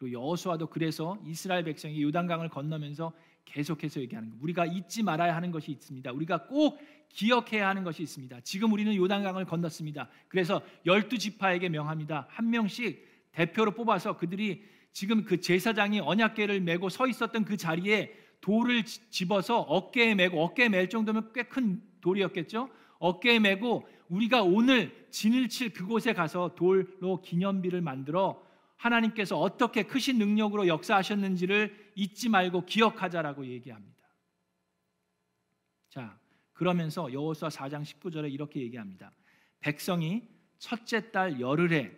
그리고 0.03 0.12
여호수아도 0.12 0.67
그래서 0.67 1.17
이스라엘 1.25 1.63
백성이 1.63 2.01
요단강을 2.03 2.50
건너면서 2.50 3.13
계속해서 3.45 4.01
얘기하는 4.01 4.31
거. 4.31 4.36
우리가 4.41 4.65
잊지 4.65 5.01
말아야 5.01 5.33
하는 5.33 5.50
것이 5.51 5.72
있습니다. 5.72 6.12
우리가 6.12 6.48
꼭 6.48 6.81
기억해야 7.07 7.69
하는 7.69 7.86
것이 7.86 8.03
있습니다. 8.03 8.41
지금 8.41 8.74
우리는 8.74 8.93
요단강을 8.93 9.45
건넜습니다. 9.45 10.10
그래서 10.27 10.62
열두 10.86 11.17
지파에게 11.17 11.69
명합니다. 11.69 12.27
한 12.29 12.50
명씩 12.50 13.07
대표로 13.31 13.72
뽑아서 13.72 14.17
그들이 14.17 14.63
지금 14.91 15.24
그 15.24 15.39
제사장이 15.39 16.01
언약궤를 16.01 16.60
메고 16.60 16.89
서 16.89 17.07
있었던 17.07 17.45
그 17.45 17.55
자리에 17.55 18.13
돌을 18.41 18.83
집어서 18.83 19.62
어깨에 19.62 20.15
메고 20.15 20.43
어깨에 20.43 20.67
멜 20.67 20.89
정도면 20.89 21.31
꽤 21.33 21.43
큰 21.43 21.81
돌이었겠죠. 22.01 22.69
어깨에 23.00 23.39
메고 23.39 23.88
우리가 24.10 24.43
오늘 24.43 25.07
진을 25.12 25.48
칠 25.48 25.72
그곳에 25.72 26.12
가서 26.12 26.55
돌로 26.55 27.22
기념비를 27.22 27.79
만들어 27.79 28.43
하나님께서 28.84 29.40
어떻게 29.40 29.84
크신 29.84 30.18
능력으로 30.18 30.68
역사하셨는지를 30.68 31.92
잊지 31.96 32.30
말고 32.30 32.66
기억하자라고 32.66 33.46
얘기합니다. 33.46 33.94
자, 35.90 36.20
그러면서 36.52 37.12
여호수아 37.12 37.50
4장 37.50 37.84
19절에 37.84 38.32
이렇게 38.32 38.62
얘기합니다. 38.62 39.12
백성이 39.60 40.28
첫째 40.58 41.12
달 41.12 41.40
열흘에 41.40 41.96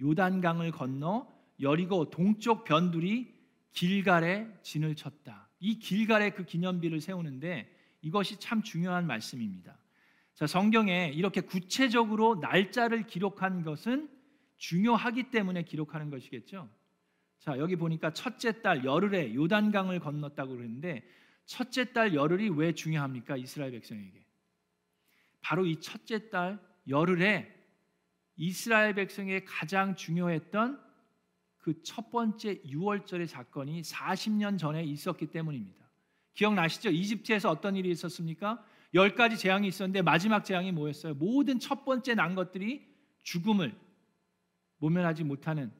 요단강을 0.00 0.70
건너 0.72 1.26
여리고 1.60 2.08
동쪽 2.08 2.64
변두리 2.64 3.32
길갈에 3.72 4.48
진을 4.62 4.96
쳤다. 4.96 5.48
이 5.60 5.78
길갈에 5.78 6.30
그 6.30 6.44
기념비를 6.44 7.00
세우는데 7.00 7.70
이것이 8.00 8.38
참 8.40 8.62
중요한 8.62 9.06
말씀입니다. 9.06 9.78
자, 10.34 10.46
성경에 10.46 11.12
이렇게 11.14 11.42
구체적으로 11.42 12.36
날짜를 12.36 13.06
기록한 13.06 13.62
것은 13.62 14.08
중요하기 14.62 15.30
때문에 15.30 15.64
기록하는 15.64 16.08
것이겠죠. 16.08 16.70
자, 17.40 17.58
여기 17.58 17.74
보니까 17.74 18.12
첫째 18.12 18.62
달 18.62 18.84
열흘에 18.84 19.34
요단강을 19.34 19.98
건넜다고 19.98 20.56
그러는데 20.56 21.04
첫째 21.46 21.92
달 21.92 22.14
열흘이 22.14 22.50
왜 22.50 22.72
중요합니까? 22.72 23.36
이스라엘 23.36 23.72
백성에게. 23.72 24.24
바로 25.40 25.66
이 25.66 25.80
첫째 25.80 26.30
달 26.30 26.60
열흘에 26.86 27.52
이스라엘 28.36 28.94
백성에게 28.94 29.44
가장 29.44 29.96
중요했던 29.96 30.80
그 31.58 31.82
첫 31.82 32.10
번째 32.10 32.60
유월절의 32.64 33.26
사건이 33.26 33.82
40년 33.82 34.58
전에 34.58 34.84
있었기 34.84 35.26
때문입니다. 35.26 35.90
기억나시죠? 36.34 36.90
이집트에서 36.90 37.50
어떤 37.50 37.74
일이 37.74 37.90
있었습니까? 37.90 38.64
열 38.94 39.16
가지 39.16 39.36
재앙이 39.36 39.66
있었는데 39.66 40.02
마지막 40.02 40.44
재앙이 40.44 40.70
뭐였어요? 40.70 41.14
모든 41.14 41.58
첫 41.58 41.84
번째 41.84 42.14
난 42.14 42.36
것들이 42.36 42.86
죽음을 43.22 43.81
모면하지 44.82 45.22
못하는 45.22 45.70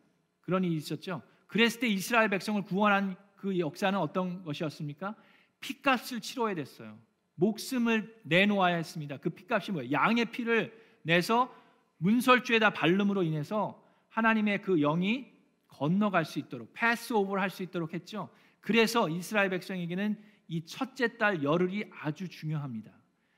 그런 0.41 0.63
일이 0.63 0.77
있었죠. 0.77 1.23
그랬을 1.49 1.81
때 1.81 1.89
이스라엘 1.89 2.29
백성을 2.31 2.63
구원한 2.63 3.17
그 3.37 3.59
역사는 3.59 3.99
어떤 3.99 4.45
것이었습니까? 4.45 5.17
피값을 5.61 6.21
치러야 6.21 6.55
됐어요. 6.55 6.97
목숨을 7.35 8.21
내놓아야 8.23 8.77
했습니다. 8.77 9.17
그 9.17 9.31
피값이 9.31 9.73
뭐예요? 9.73 9.91
양의 9.91 10.27
피를 10.27 10.73
내서 11.03 11.53
문설주에다 11.99 12.71
바름으로 12.71 13.25
인해서 13.25 13.83
하나님의 14.09 14.63
그 14.63 14.79
영이 14.79 15.27
건너갈 15.67 16.25
수 16.25 16.39
있도록 16.39 16.71
패스 16.73 17.13
오버를 17.13 17.43
할 17.43 17.51
수 17.51 17.63
있도록 17.65 17.95
했죠. 17.95 18.29
그래서 18.61 19.09
이스라엘 19.09 19.51
백성에게는 19.51 20.17
이 20.47 20.65
첫째 20.65 21.17
달 21.17 21.43
열흘이 21.43 21.85
아주 21.91 22.29
중요합니다. 22.29 22.93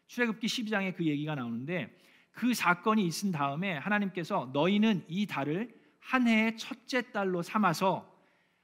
출애굽기 0.08 0.46
12장에 0.46 0.94
그 0.94 1.06
얘기가 1.06 1.34
나오는데 1.34 1.96
그 2.34 2.52
사건이 2.52 3.04
있은 3.06 3.32
다음에 3.32 3.76
하나님께서 3.78 4.50
너희는 4.52 5.04
이 5.08 5.26
달을 5.26 5.74
한 6.00 6.28
해의 6.28 6.56
첫째 6.58 7.10
달로 7.12 7.42
삼아서 7.42 8.12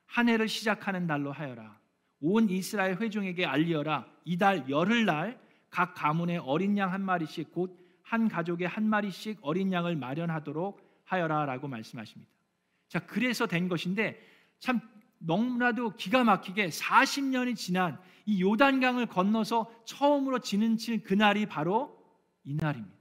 한 0.07 0.29
해를 0.29 0.49
시작하는 0.49 1.07
달로 1.07 1.33
하여라. 1.33 1.79
온 2.21 2.51
이스라엘 2.51 2.97
회중에게 2.97 3.47
알리어라. 3.47 4.07
이달 4.25 4.69
열흘날 4.69 5.41
각 5.71 5.95
가문의 5.95 6.39
어린 6.39 6.77
양 6.77 6.93
한 6.93 7.03
마리씩 7.03 7.53
곧 7.53 7.81
한 8.11 8.27
가족의 8.29 8.67
한 8.67 8.89
마리씩 8.89 9.39
어린 9.41 9.73
양을 9.73 9.95
마련하도록 9.95 10.81
하여라라고 11.05 11.69
말씀하십니다. 11.69 12.29
자, 12.89 12.99
그래서 13.07 13.47
된 13.47 13.69
것인데 13.69 14.21
참 14.59 14.81
너무나도 15.19 15.91
기가 15.91 16.25
막히게 16.25 16.71
40년이 16.71 17.55
지난 17.55 18.01
이 18.27 18.43
요단강을 18.43 19.07
건너서 19.07 19.73
처음으로 19.85 20.41
지는 20.41 20.77
칠 20.77 21.05
그날이 21.05 21.47
바로 21.47 21.97
이날입니다. 22.43 23.00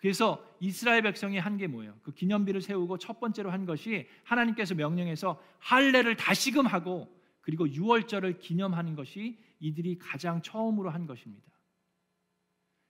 그래서 0.00 0.44
이스라엘 0.60 1.02
백성이 1.02 1.38
한 1.38 1.56
게 1.58 1.66
뭐예요? 1.66 1.94
그 2.02 2.12
기념비를 2.12 2.62
세우고 2.62 2.98
첫 2.98 3.20
번째로 3.20 3.50
한 3.50 3.66
것이 3.66 4.08
하나님께서 4.24 4.74
명령해서 4.74 5.42
할례를 5.58 6.16
다시금 6.16 6.66
하고 6.66 7.14
그리고 7.42 7.68
유월절을 7.68 8.38
기념하는 8.38 8.94
것이 8.94 9.38
이들이 9.58 9.98
가장 9.98 10.40
처음으로 10.40 10.90
한 10.90 11.06
것입니다. 11.06 11.46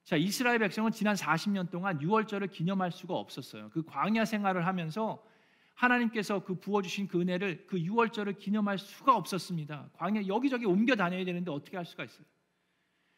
자, 0.05 0.17
이스라엘 0.17 0.59
백성은 0.61 0.93
지난 0.93 1.15
40년 1.15 1.71
동안 1.71 2.01
유월절을 2.01 2.49
기념할 2.49 2.93
수가 2.93 3.15
없었어요. 3.15 3.71
그 3.71 3.83
광야 3.85 4.25
생활을 4.25 4.67
하면서 4.67 5.25
하나님께서 5.75 6.45
그 6.45 6.61
부어 6.61 6.83
주신 6.83 7.09
그 7.09 7.21
은혜를 7.21 7.67
그 7.67 7.81
유월절을 7.81 8.35
기념할 8.35 8.79
수가 8.79 9.17
없었습니다. 9.17 9.91
광야 9.95 10.27
여기저기 10.27 10.67
옮겨 10.67 10.95
다녀야 10.95 11.25
되는데 11.25 11.51
어떻게 11.51 11.77
할 11.77 11.87
수가 11.87 12.05
있어요? 12.05 12.25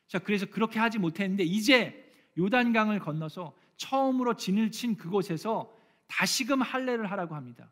자, 0.06 0.18
그래서 0.18 0.46
그렇게 0.46 0.78
하지 0.78 0.98
못했는데 0.98 1.44
이제 1.44 1.98
요단강을 2.38 3.00
건너서 3.00 3.54
처음으로 3.76 4.34
진을 4.34 4.70
친 4.70 4.96
그곳에서 4.96 5.74
다시금 6.06 6.62
할례를 6.62 7.10
하라고 7.10 7.34
합니다. 7.34 7.70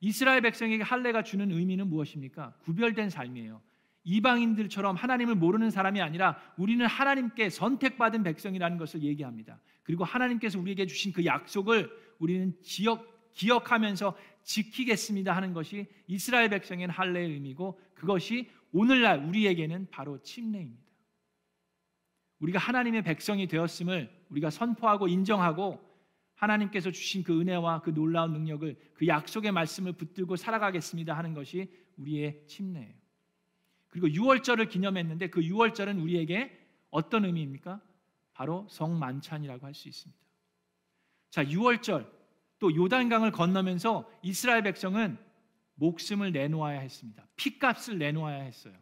이스라엘 0.00 0.40
백성에게 0.40 0.82
할례가 0.82 1.22
주는 1.22 1.50
의미는 1.50 1.88
무엇입니까? 1.88 2.54
구별된 2.62 3.10
삶이에요. 3.10 3.60
이방인들처럼 4.04 4.96
하나님을 4.96 5.34
모르는 5.34 5.70
사람이 5.70 6.00
아니라 6.00 6.38
우리는 6.56 6.84
하나님께 6.86 7.50
선택받은 7.50 8.22
백성이라는 8.22 8.78
것을 8.78 9.02
얘기합니다. 9.02 9.60
그리고 9.82 10.04
하나님께서 10.04 10.58
우리에게 10.58 10.86
주신 10.86 11.12
그 11.12 11.24
약속을 11.24 11.90
우리는 12.18 12.54
기억, 12.62 13.32
기억하면서 13.34 14.16
지키겠습니다 14.42 15.36
하는 15.36 15.52
것이 15.52 15.86
이스라엘 16.06 16.48
백성의 16.48 16.88
할례의 16.88 17.32
의미고 17.32 17.78
그것이 17.94 18.50
오늘날 18.72 19.24
우리에게는 19.24 19.88
바로 19.90 20.22
침례입니다. 20.22 20.89
우리가 22.40 22.58
하나님의 22.58 23.02
백성이 23.02 23.46
되었음을 23.46 24.10
우리가 24.30 24.50
선포하고 24.50 25.08
인정하고 25.08 25.80
하나님께서 26.34 26.90
주신 26.90 27.22
그 27.22 27.38
은혜와 27.38 27.82
그 27.82 27.92
놀라운 27.92 28.32
능력을 28.32 28.76
그 28.94 29.06
약속의 29.06 29.52
말씀을 29.52 29.92
붙들고 29.92 30.36
살아가겠습니다 30.36 31.16
하는 31.16 31.34
것이 31.34 31.70
우리의 31.98 32.46
침례예요. 32.46 32.94
그리고 33.88 34.08
6월절을 34.08 34.70
기념했는데 34.70 35.28
그 35.28 35.40
6월절은 35.40 36.02
우리에게 36.02 36.58
어떤 36.90 37.24
의미입니까? 37.24 37.80
바로 38.32 38.66
성만찬이라고 38.70 39.66
할 39.66 39.74
수 39.74 39.88
있습니다. 39.88 40.18
자, 41.28 41.44
6월절 41.44 42.10
또 42.58 42.74
요단강을 42.74 43.32
건너면서 43.32 44.10
이스라엘 44.22 44.62
백성은 44.62 45.18
목숨을 45.74 46.32
내놓아야 46.32 46.80
했습니다. 46.80 47.26
피값을 47.36 47.98
내놓아야 47.98 48.42
했어요. 48.42 48.74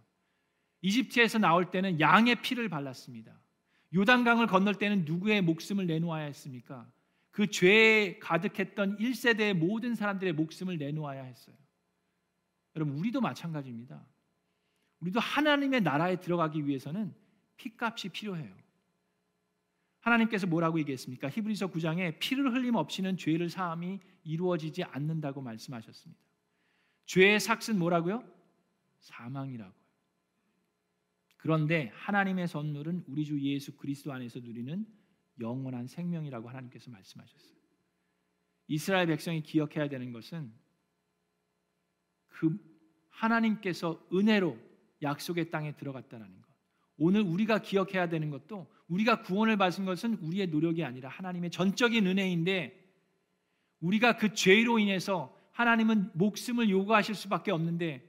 이집트에서 0.81 1.39
나올 1.39 1.71
때는 1.71 2.01
양의 2.01 2.43
피를 2.43 2.69
발랐습니다. 2.69 3.39
요단강을 3.95 4.47
건널 4.47 4.75
때는 4.75 5.05
누구의 5.05 5.43
목숨을 5.43 5.87
내놓아야 5.87 6.25
했습니까? 6.27 6.91
그 7.31 7.47
죄에 7.47 8.19
가득했던 8.19 8.99
1세대의 8.99 9.55
모든 9.55 9.95
사람들의 9.95 10.33
목숨을 10.35 10.77
내놓아야 10.79 11.23
했어요. 11.23 11.57
여러분, 12.77 12.99
우리도 12.99 13.21
마찬가지입니다. 13.21 14.05
우리도 15.01 15.21
하나님의 15.21 15.83
나라에 15.83 16.17
들어가기 16.21 16.67
위해서는 16.67 17.15
피값이 17.57 18.11
필요해요. 18.11 18.55
하나님께서 20.01 20.47
뭐라고 20.47 20.79
얘기했습니까? 20.81 21.29
히브리서 21.29 21.69
9장에 21.69 22.19
피를 22.19 22.53
흘림 22.53 22.75
없이는 22.75 23.17
죄를 23.17 23.49
사함이 23.49 24.01
이루어지지 24.25 24.85
않는다고 24.85 25.41
말씀하셨습니다. 25.41 26.21
죄의 27.07 27.41
삭은 27.41 27.79
뭐라고요? 27.79 28.23
사망이라고요. 29.01 29.78
그런데 31.39 31.91
하나님의 31.95 32.49
선물은 32.49 33.05
우리 33.07 33.25
주 33.25 33.41
예수 33.41 33.77
그리스도 33.77 34.13
안에서 34.13 34.41
누리는 34.41 34.87
영원한 35.41 35.87
생명이라고 35.87 36.49
하나님께서 36.49 36.91
말씀하셨어요. 36.91 37.57
이스라엘 38.67 39.07
백성이 39.07 39.43
기억해야 39.43 39.89
되는 39.89 40.13
것은 40.13 40.53
그 42.27 42.59
하나님께서 43.09 44.07
은혜로 44.13 44.59
약속의 45.03 45.51
땅에 45.51 45.75
들어갔다라는 45.77 46.43
것. 46.43 46.49
오늘 46.99 47.23
우리가 47.23 47.63
기억해야 47.63 48.09
되는 48.09 48.31
것도 48.31 48.67
우리가 48.89 49.23
구원을 49.23 49.57
받은 49.57 49.85
것은 49.85 50.15
우리의 50.15 50.49
노력이 50.49 50.85
아니라 50.85 51.09
하나님의 51.09 51.51
전적인 51.51 52.07
은혜인데 52.07 52.89
우리가 53.81 54.17
그 54.17 54.35
죄로 54.35 54.81
인해서 54.81 55.37
하나님은 55.53 56.11
목숨을 56.15 56.69
요구하실 56.69 57.15
수밖에 57.15 57.53
없는데 57.53 58.08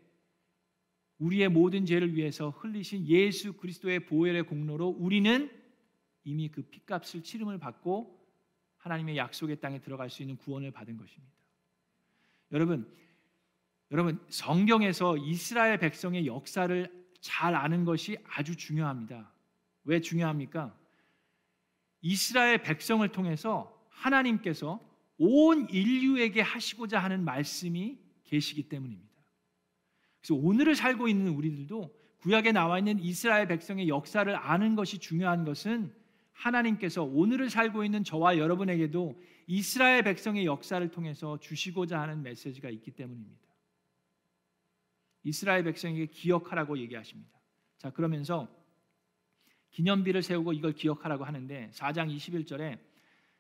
우리의 1.20 1.50
모든 1.50 1.86
죄를 1.86 2.16
위해서 2.16 2.50
흘리신 2.50 3.06
예수 3.08 3.54
그리스도의 3.54 4.06
보혈의 4.06 4.44
공로로 4.44 4.88
우리는 4.88 5.52
이미 6.24 6.50
그 6.50 6.64
피값을 6.64 7.24
치름을 7.24 7.60
받고 7.60 8.18
하나님의 8.78 9.18
약속의 9.18 9.60
땅에 9.60 9.80
들어갈 9.80 10.10
수 10.10 10.24
있는 10.24 10.38
구원을 10.38 10.72
받은 10.72 10.98
것입니다. 10.98 11.34
여러분, 12.52 12.90
여러분 13.92 14.24
성경에서 14.30 15.18
이스라엘 15.18 15.78
백성의 15.78 16.26
역사를 16.26 17.00
잘 17.20 17.54
아는 17.56 17.84
것이 17.84 18.18
아주 18.26 18.56
중요합니다. 18.56 19.32
왜 19.84 20.00
중요합니까? 20.00 20.78
이스라엘 22.02 22.62
백성을 22.62 23.06
통해서 23.10 23.86
하나님께서 23.90 24.80
온 25.18 25.68
인류에게 25.70 26.40
하시고자 26.42 27.00
하는 27.00 27.26
말씀이 27.26 28.00
계시기 28.24 28.70
때문입니다. 28.70 29.09
그래서 30.22 30.36
오늘을 30.36 30.76
살고 30.76 31.08
있는 31.08 31.32
우리들도 31.32 31.96
구약에 32.20 32.52
나와 32.52 32.80
있는 32.80 33.00
이스라엘 33.00 33.48
백성의 33.48 33.88
역사를 33.88 34.34
아는 34.36 34.76
것이 34.76 35.00
중요한 35.00 35.46
것은 35.46 35.94
하나님께서 36.34 37.04
오늘을 37.04 37.50
살고 37.50 37.84
있는 37.84 38.04
저와 38.04 38.38
여러분에게도 38.38 39.22
이스라엘 39.48 40.04
백성의 40.04 40.46
역사를 40.46 40.86
통해서 40.92 41.40
주시고자 41.40 42.00
하는 42.00 42.22
메시지가 42.22 42.70
있기 42.70 42.92
때문입니다. 42.92 43.50
이스라엘 45.24 45.64
백성에게 45.64 46.08
기억하라고 46.08 46.78
얘기하십니다. 46.78 47.32
자, 47.78 47.90
그러면서 47.92 48.48
기념비를 49.72 50.24
세우고 50.24 50.54
이걸 50.54 50.74
기억하라고 50.74 51.26
하는데 51.26 51.70
4장 51.74 52.14
21절에 52.16 52.80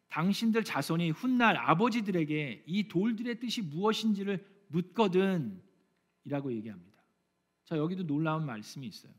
당신들 0.09 0.63
자손이 0.63 1.11
훗날 1.11 1.57
아버지들에게 1.57 2.63
이 2.65 2.87
돌들의 2.87 3.39
뜻이 3.39 3.61
무엇인지를 3.61 4.45
묻거든 4.67 5.61
이라고 6.25 6.51
얘기합니다. 6.53 6.99
자, 7.65 7.77
여기도 7.77 8.05
놀라운 8.05 8.45
말씀이 8.45 8.85
있어요. 8.87 9.13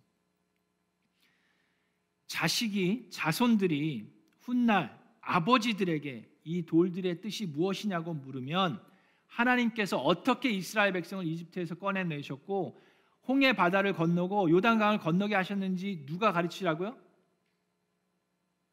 자식이 2.27 3.09
자손들이 3.11 4.13
훗날 4.41 4.99
아버지들에게 5.21 6.29
이 6.45 6.67
돌들의 6.67 7.21
뜻이 7.21 7.47
무엇이냐고 7.47 8.15
물으면 8.15 8.83
하나님께서 9.27 9.99
어떻게 9.99 10.51
이스라엘 10.51 10.93
백성을 10.93 11.25
이집트에서 11.27 11.77
꺼내내셨고 11.77 12.81
홍해 13.29 13.53
바다를 13.53 13.93
건너고 13.93 14.51
요단강을 14.51 14.99
건너게 14.99 15.35
하셨는지 15.35 16.05
누가 16.07 16.33
가르치라고요? 16.33 16.99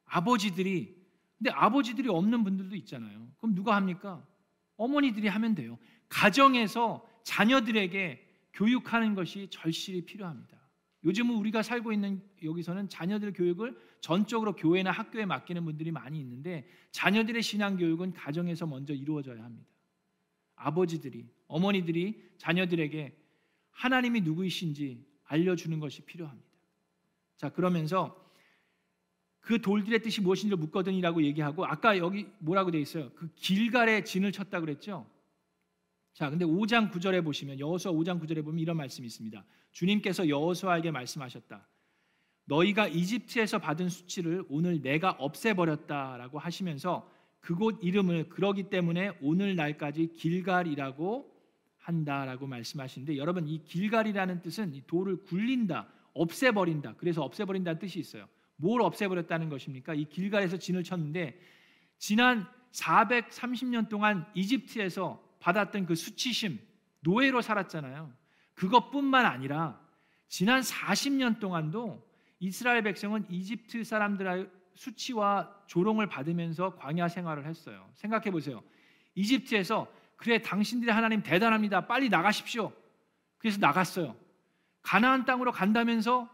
아버지들이 0.05 0.97
근데 1.37 1.51
아버지들이 1.51 2.09
없는 2.09 2.43
분들도 2.43 2.75
있잖아요. 2.77 3.27
그럼 3.37 3.53
누가 3.53 3.75
합니까? 3.75 4.25
어머니들이 4.75 5.27
하면 5.27 5.53
돼요. 5.53 5.77
가정에서 6.09 7.06
자녀들에게 7.27 8.25
교육하는 8.53 9.13
것이 9.13 9.49
절실히 9.51 10.05
필요합니다. 10.05 10.57
요즘은 11.03 11.35
우리가 11.35 11.61
살고 11.61 11.91
있는 11.91 12.21
여기서는 12.41 12.87
자녀들 12.87 13.33
교육을 13.33 13.77
전적으로 13.99 14.55
교회나 14.55 14.91
학교에 14.91 15.25
맡기는 15.25 15.65
분들이 15.65 15.91
많이 15.91 16.21
있는데 16.21 16.65
자녀들의 16.91 17.43
신앙 17.43 17.75
교육은 17.75 18.13
가정에서 18.13 18.65
먼저 18.65 18.93
이루어져야 18.93 19.43
합니다. 19.43 19.67
아버지들이 20.55 21.27
어머니들이 21.47 22.31
자녀들에게 22.37 23.13
하나님이 23.71 24.21
누구이신지 24.21 25.05
알려주는 25.25 25.81
것이 25.81 26.03
필요합니다. 26.03 26.47
자 27.35 27.49
그러면서 27.49 28.25
그 29.41 29.61
돌들의 29.61 30.01
뜻이 30.01 30.21
무엇인지를 30.21 30.57
묻거든이라고 30.57 31.23
얘기하고 31.23 31.65
아까 31.65 31.97
여기 31.97 32.27
뭐라고 32.39 32.71
돼 32.71 32.79
있어요? 32.79 33.11
그 33.15 33.29
길갈에 33.35 34.05
진을 34.05 34.31
쳤다 34.31 34.61
그랬죠? 34.61 35.05
자, 36.17 36.31
근데 36.31 36.45
5장 36.45 36.91
9절에 36.91 37.23
보시면 37.23 37.59
여호수아 37.59 37.91
5장 37.91 38.19
9절에 38.19 38.43
보면 38.43 38.57
이런 38.57 38.75
말씀이 38.75 39.05
있습니다. 39.05 39.45
주님께서 39.71 40.27
여호수아에게 40.27 40.89
말씀하셨다. 40.89 41.67
너희가 42.45 42.87
이집트에서 42.87 43.59
받은 43.59 43.87
수치를 43.89 44.43
오늘 44.49 44.81
내가 44.81 45.11
없애버렸다라고 45.11 46.39
하시면서 46.39 47.07
그곳 47.39 47.83
이름을 47.83 48.29
그러기 48.29 48.71
때문에 48.71 49.11
오늘 49.21 49.55
날까지 49.55 50.13
길갈이라고 50.13 51.31
한다라고 51.77 52.47
말씀하시는데 52.47 53.15
여러분 53.17 53.47
이 53.47 53.63
길갈이라는 53.63 54.41
뜻은 54.41 54.73
이 54.73 54.81
돌을 54.87 55.17
굴린다, 55.17 55.87
없애버린다. 56.13 56.95
그래서 56.97 57.21
없애버린다는 57.21 57.77
뜻이 57.77 57.99
있어요. 57.99 58.27
뭘 58.55 58.81
없애버렸다는 58.81 59.49
것입니까? 59.49 59.93
이 59.93 60.05
길갈에서 60.05 60.57
진을 60.57 60.83
쳤는데 60.83 61.39
지난 61.99 62.47
430년 62.71 63.87
동안 63.87 64.25
이집트에서 64.33 65.26
받았던 65.47 65.85
그 65.85 65.95
수치심, 65.95 66.59
노예로 66.99 67.41
살았잖아요. 67.41 68.11
그것뿐만 68.53 69.25
아니라 69.25 69.79
지난 70.27 70.59
40년 70.59 71.39
동안도 71.39 72.05
이스라엘 72.39 72.83
백성은 72.83 73.27
이집트 73.29 73.85
사람들의 73.85 74.49
수치와 74.73 75.55
조롱을 75.67 76.07
받으면서 76.07 76.75
광야 76.75 77.07
생활을 77.07 77.45
했어요. 77.45 77.89
생각해 77.93 78.29
보세요. 78.29 78.61
이집트에서 79.15 79.87
그래 80.17 80.41
당신들의 80.41 80.93
하나님 80.93 81.23
대단합니다. 81.23 81.87
빨리 81.87 82.09
나가십시오. 82.09 82.73
그래서 83.37 83.57
나갔어요. 83.59 84.17
가나안 84.81 85.23
땅으로 85.23 85.53
간다면서 85.53 86.29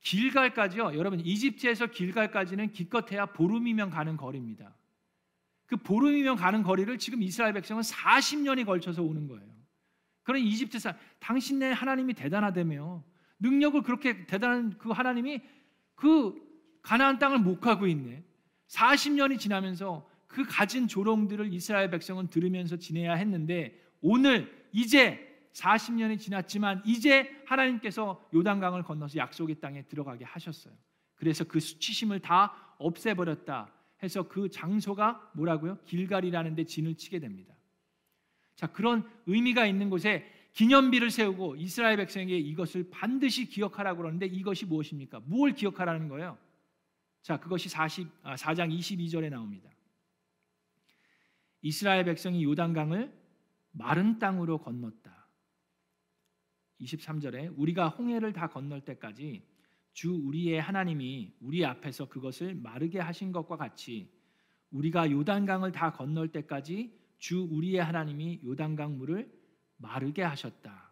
길갈까지요. 0.00 0.96
여러분 0.96 1.20
이집트에서 1.20 1.86
길갈까지는 1.86 2.72
기껏해야 2.72 3.26
보름이면 3.26 3.90
가는 3.90 4.16
거리입니다. 4.16 4.74
그 5.66 5.76
보름이면 5.76 6.36
가는 6.36 6.62
거리를 6.62 6.98
지금 6.98 7.22
이스라엘 7.22 7.52
백성은 7.54 7.82
40년이 7.82 8.66
걸쳐서 8.66 9.02
오는 9.02 9.26
거예요. 9.26 9.54
그런 10.22 10.40
이집트 10.40 10.78
사 10.78 10.94
당신네 11.20 11.72
하나님이 11.72 12.14
대단하다며 12.14 13.04
능력을 13.40 13.82
그렇게 13.82 14.26
대단한 14.26 14.76
그 14.78 14.90
하나님이 14.90 15.42
그 15.94 16.34
가나안 16.82 17.18
땅을 17.18 17.38
못 17.38 17.60
가고 17.60 17.86
있네. 17.86 18.22
40년이 18.68 19.38
지나면서 19.38 20.08
그 20.26 20.44
가진 20.44 20.88
조롱들을 20.88 21.52
이스라엘 21.52 21.90
백성은 21.90 22.28
들으면서 22.28 22.76
지내야 22.76 23.14
했는데 23.14 23.80
오늘 24.00 24.68
이제 24.72 25.48
40년이 25.52 26.18
지났지만 26.18 26.82
이제 26.84 27.42
하나님께서 27.46 28.28
요단강을 28.34 28.82
건너서 28.82 29.16
약속의 29.16 29.60
땅에 29.60 29.82
들어가게 29.82 30.24
하셨어요. 30.24 30.74
그래서 31.14 31.44
그 31.44 31.60
수치심을 31.60 32.20
다 32.20 32.74
없애버렸다. 32.78 33.72
해서 34.04 34.28
그 34.28 34.48
장소가 34.48 35.32
뭐라고요? 35.34 35.78
길갈이라는 35.84 36.54
데 36.54 36.64
진을 36.64 36.94
치게 36.94 37.18
됩니다. 37.18 37.54
자, 38.54 38.68
그런 38.68 39.08
의미가 39.26 39.66
있는 39.66 39.90
곳에 39.90 40.30
기념비를 40.52 41.10
세우고 41.10 41.56
이스라엘 41.56 41.96
백성에게 41.96 42.38
이것을 42.38 42.90
반드시 42.90 43.46
기억하라고 43.46 43.98
그러는데 43.98 44.26
이것이 44.26 44.66
무엇입니까? 44.66 45.20
뭘 45.24 45.52
기억하라는 45.52 46.08
거예요? 46.08 46.38
자, 47.22 47.40
그것이 47.40 47.68
40, 47.68 48.08
아, 48.22 48.36
4장 48.36 48.70
22절에 48.78 49.30
나옵니다. 49.30 49.70
이스라엘 51.62 52.04
백성이 52.04 52.44
요단강을 52.44 53.12
마른 53.72 54.18
땅으로 54.18 54.58
건넜다. 54.58 55.26
23절에 56.80 57.52
우리가 57.56 57.88
홍해를 57.88 58.32
다 58.32 58.48
건널 58.48 58.82
때까지 58.82 59.42
주 59.94 60.12
우리의 60.12 60.60
하나님이 60.60 61.32
우리 61.40 61.64
앞에서 61.64 62.08
그것을 62.08 62.56
마르게 62.56 62.98
하신 62.98 63.32
것과 63.32 63.56
같이 63.56 64.12
우리가 64.70 65.10
요단강을 65.10 65.72
다 65.72 65.92
건널 65.92 66.28
때까지 66.28 66.92
주 67.18 67.48
우리의 67.50 67.82
하나님이 67.82 68.40
요단강 68.44 68.98
물을 68.98 69.32
마르게 69.76 70.22
하셨다. 70.22 70.90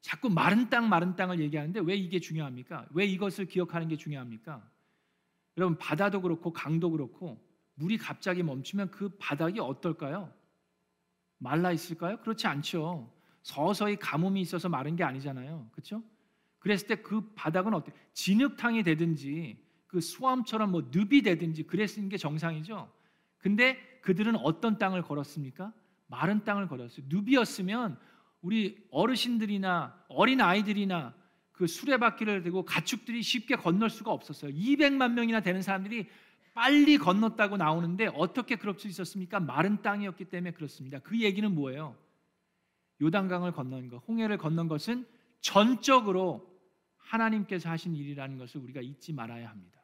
자꾸 0.00 0.28
마른 0.28 0.68
땅 0.68 0.88
마른 0.88 1.14
땅을 1.14 1.38
얘기하는데 1.38 1.78
왜 1.80 1.94
이게 1.94 2.18
중요합니까? 2.18 2.88
왜 2.90 3.06
이것을 3.06 3.46
기억하는 3.46 3.86
게 3.86 3.96
중요합니까? 3.96 4.68
여러분 5.56 5.78
바다도 5.78 6.22
그렇고 6.22 6.52
강도 6.52 6.90
그렇고 6.90 7.40
물이 7.74 7.98
갑자기 7.98 8.42
멈추면 8.42 8.90
그 8.90 9.16
바닥이 9.18 9.60
어떨까요? 9.60 10.32
말라 11.38 11.70
있을까요? 11.70 12.20
그렇지 12.20 12.48
않죠. 12.48 13.12
서서히 13.42 13.96
가뭄이 13.96 14.40
있어서 14.40 14.68
마른 14.68 14.96
게 14.96 15.04
아니잖아요. 15.04 15.68
그렇죠? 15.70 16.02
그랬을 16.62 16.86
때 16.86 16.94
그 16.94 17.32
바닥은 17.34 17.74
어때? 17.74 17.92
진흙탕이 18.12 18.84
되든지 18.84 19.56
그 19.88 20.00
수암처럼 20.00 20.70
뭐 20.70 20.88
늪이 20.92 21.22
되든지 21.22 21.64
그랬는 21.64 22.08
게 22.08 22.16
정상이죠. 22.16 22.90
근데 23.38 23.76
그들은 24.00 24.36
어떤 24.36 24.78
땅을 24.78 25.02
걸었습니까? 25.02 25.72
마른 26.06 26.44
땅을 26.44 26.68
걸었어요. 26.68 27.04
늪이었으면 27.08 27.98
우리 28.40 28.86
어르신들이나 28.90 30.04
어린 30.08 30.40
아이들이나 30.40 31.14
그 31.50 31.66
수레바퀴를 31.66 32.42
들고 32.42 32.64
가축들이 32.64 33.22
쉽게 33.22 33.56
건널 33.56 33.90
수가 33.90 34.12
없었어요. 34.12 34.52
200만 34.52 35.12
명이나 35.12 35.40
되는 35.40 35.62
사람들이 35.62 36.08
빨리 36.54 36.96
건넜다고 36.96 37.56
나오는데 37.56 38.10
어떻게 38.14 38.56
그럴 38.56 38.78
수 38.78 38.86
있었습니까? 38.86 39.40
마른 39.40 39.82
땅이었기 39.82 40.26
때문에 40.26 40.52
그렇습니다. 40.52 41.00
그 41.00 41.18
얘기는 41.20 41.52
뭐예요? 41.52 41.96
요단강을 43.00 43.52
건넌 43.52 43.88
것, 43.88 44.02
홍해를 44.06 44.38
건넌 44.38 44.68
것은 44.68 45.06
전적으로 45.40 46.51
하나님께서 47.12 47.68
하신 47.68 47.94
일이라는 47.94 48.38
것을 48.38 48.60
우리가 48.60 48.80
잊지 48.80 49.12
말아야 49.12 49.50
합니다. 49.50 49.80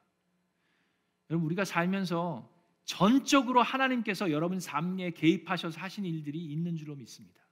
여러분 1.31 1.47
우리가 1.47 1.65
살면서 1.65 2.51
전적으로 2.85 3.63
하나님께서 3.63 4.31
여러분 4.31 4.61
삶에 4.61 5.11
개입하셔서 5.11 5.79
하신 5.79 6.07
일들이 6.07 6.43
있는 6.47 6.77
줄로 6.77 6.97
믿습니다. 6.97 7.43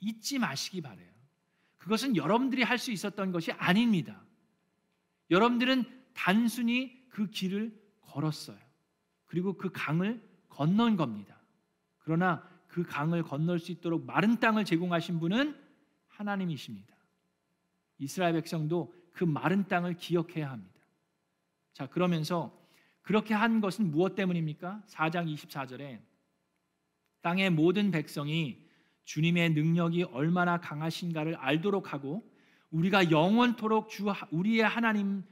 잊지 0.00 0.38
마시기 0.38 0.80
바래요. 0.80 1.12
그것은 1.76 2.16
여러분들이 2.16 2.64
할 2.64 2.78
수 2.78 2.90
있었던 2.90 3.30
것이 3.30 3.52
아닙니다. 3.52 4.20
여러분들은 5.30 5.84
단순히 6.12 7.06
그 7.08 7.30
길을 7.30 7.72
걸었어요. 8.00 8.58
그리고 9.26 9.56
그 9.56 9.70
강을 9.72 10.20
건넌 10.48 10.96
겁니다. 10.96 11.40
그러나 11.98 12.42
그 12.66 12.82
강을 12.82 13.22
건널 13.22 13.60
수 13.60 13.70
있도록 13.70 14.04
마른 14.04 14.40
땅을 14.40 14.64
제공하신 14.64 15.20
분은 15.20 15.56
하나님이십니다. 16.08 16.97
이스라엘 17.98 18.34
백성도 18.34 18.94
그 19.12 19.24
마른 19.24 19.66
땅을 19.66 19.94
기억해야 19.94 20.50
합니다. 20.50 20.80
자, 21.72 21.86
그러면서 21.88 22.56
그렇게 23.02 23.34
한 23.34 23.60
것은 23.60 23.90
무엇 23.90 24.14
때문입니까? 24.14 24.82
4장 24.86 25.32
24절에 25.32 26.00
땅의 27.22 27.50
모든 27.50 27.90
백성이 27.90 28.64
주님의 29.04 29.50
능력이 29.50 30.04
얼마나 30.04 30.60
강하신가를 30.60 31.36
알도록 31.36 31.92
하고 31.92 32.30
우리가 32.70 33.10
영원토록 33.10 33.88
주 33.88 34.04
우리의 34.30 34.62
하나님을 34.62 35.24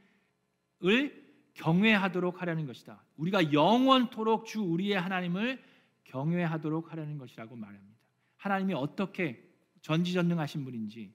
경외하도록 1.55 2.41
하려는 2.41 2.67
것이다. 2.67 3.05
우리가 3.17 3.53
영원토록 3.53 4.47
주 4.47 4.63
우리의 4.63 4.99
하나님을 4.99 5.63
경외하도록 6.05 6.91
하려는 6.91 7.19
것이라고 7.19 7.57
말합니다. 7.57 7.99
하나님이 8.37 8.75
어떻게 8.75 9.43
전지전능하신 9.83 10.65
분인지 10.65 11.15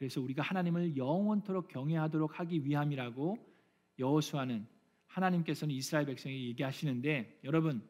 그래서 0.00 0.18
우리가 0.22 0.42
하나님을 0.42 0.96
영원토록 0.96 1.68
경외하도록 1.68 2.40
하기 2.40 2.64
위함이라고 2.64 3.36
여호수아는 3.98 4.66
하나님께서는 5.08 5.74
이스라엘 5.74 6.06
백성에게 6.06 6.42
얘기하시는데 6.46 7.40
여러분 7.44 7.86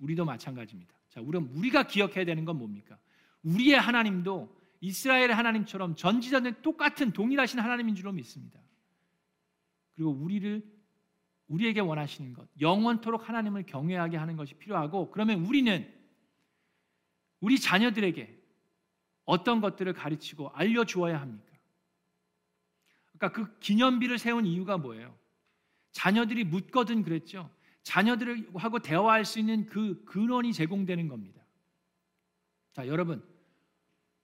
우리도 0.00 0.24
마찬가지입니다. 0.24 0.92
자, 1.10 1.20
우리는 1.20 1.48
우리가 1.54 1.84
기억해야 1.86 2.24
되는 2.24 2.44
건 2.44 2.58
뭡니까? 2.58 2.98
우리의 3.44 3.78
하나님도 3.78 4.52
이스라엘의 4.80 5.32
하나님처럼 5.32 5.94
전지전능 5.94 6.60
똑같은 6.60 7.12
동일하신 7.12 7.60
하나님인 7.60 7.94
줄로 7.94 8.10
믿습니다. 8.10 8.58
그리고 9.94 10.10
우리를 10.10 10.60
우리에게 11.46 11.78
원하시는 11.78 12.32
것, 12.32 12.48
영원토록 12.60 13.28
하나님을 13.28 13.62
경외하게 13.66 14.16
하는 14.16 14.34
것이 14.34 14.54
필요하고 14.54 15.12
그러면 15.12 15.44
우리는 15.44 15.88
우리 17.38 17.60
자녀들에게 17.60 18.43
어떤 19.24 19.60
것들을 19.60 19.92
가르치고 19.92 20.50
알려 20.50 20.84
주어야 20.84 21.20
합니까? 21.20 21.44
그러니까 23.12 23.32
그 23.32 23.58
기념비를 23.60 24.18
세운 24.18 24.44
이유가 24.46 24.76
뭐예요? 24.76 25.16
자녀들이 25.92 26.44
묻거든 26.44 27.02
그랬죠. 27.02 27.50
자녀들하고 27.82 28.80
대화할 28.80 29.24
수 29.24 29.38
있는 29.38 29.66
그 29.66 30.04
근원이 30.04 30.52
제공되는 30.52 31.08
겁니다. 31.08 31.42
자, 32.72 32.86
여러분. 32.86 33.22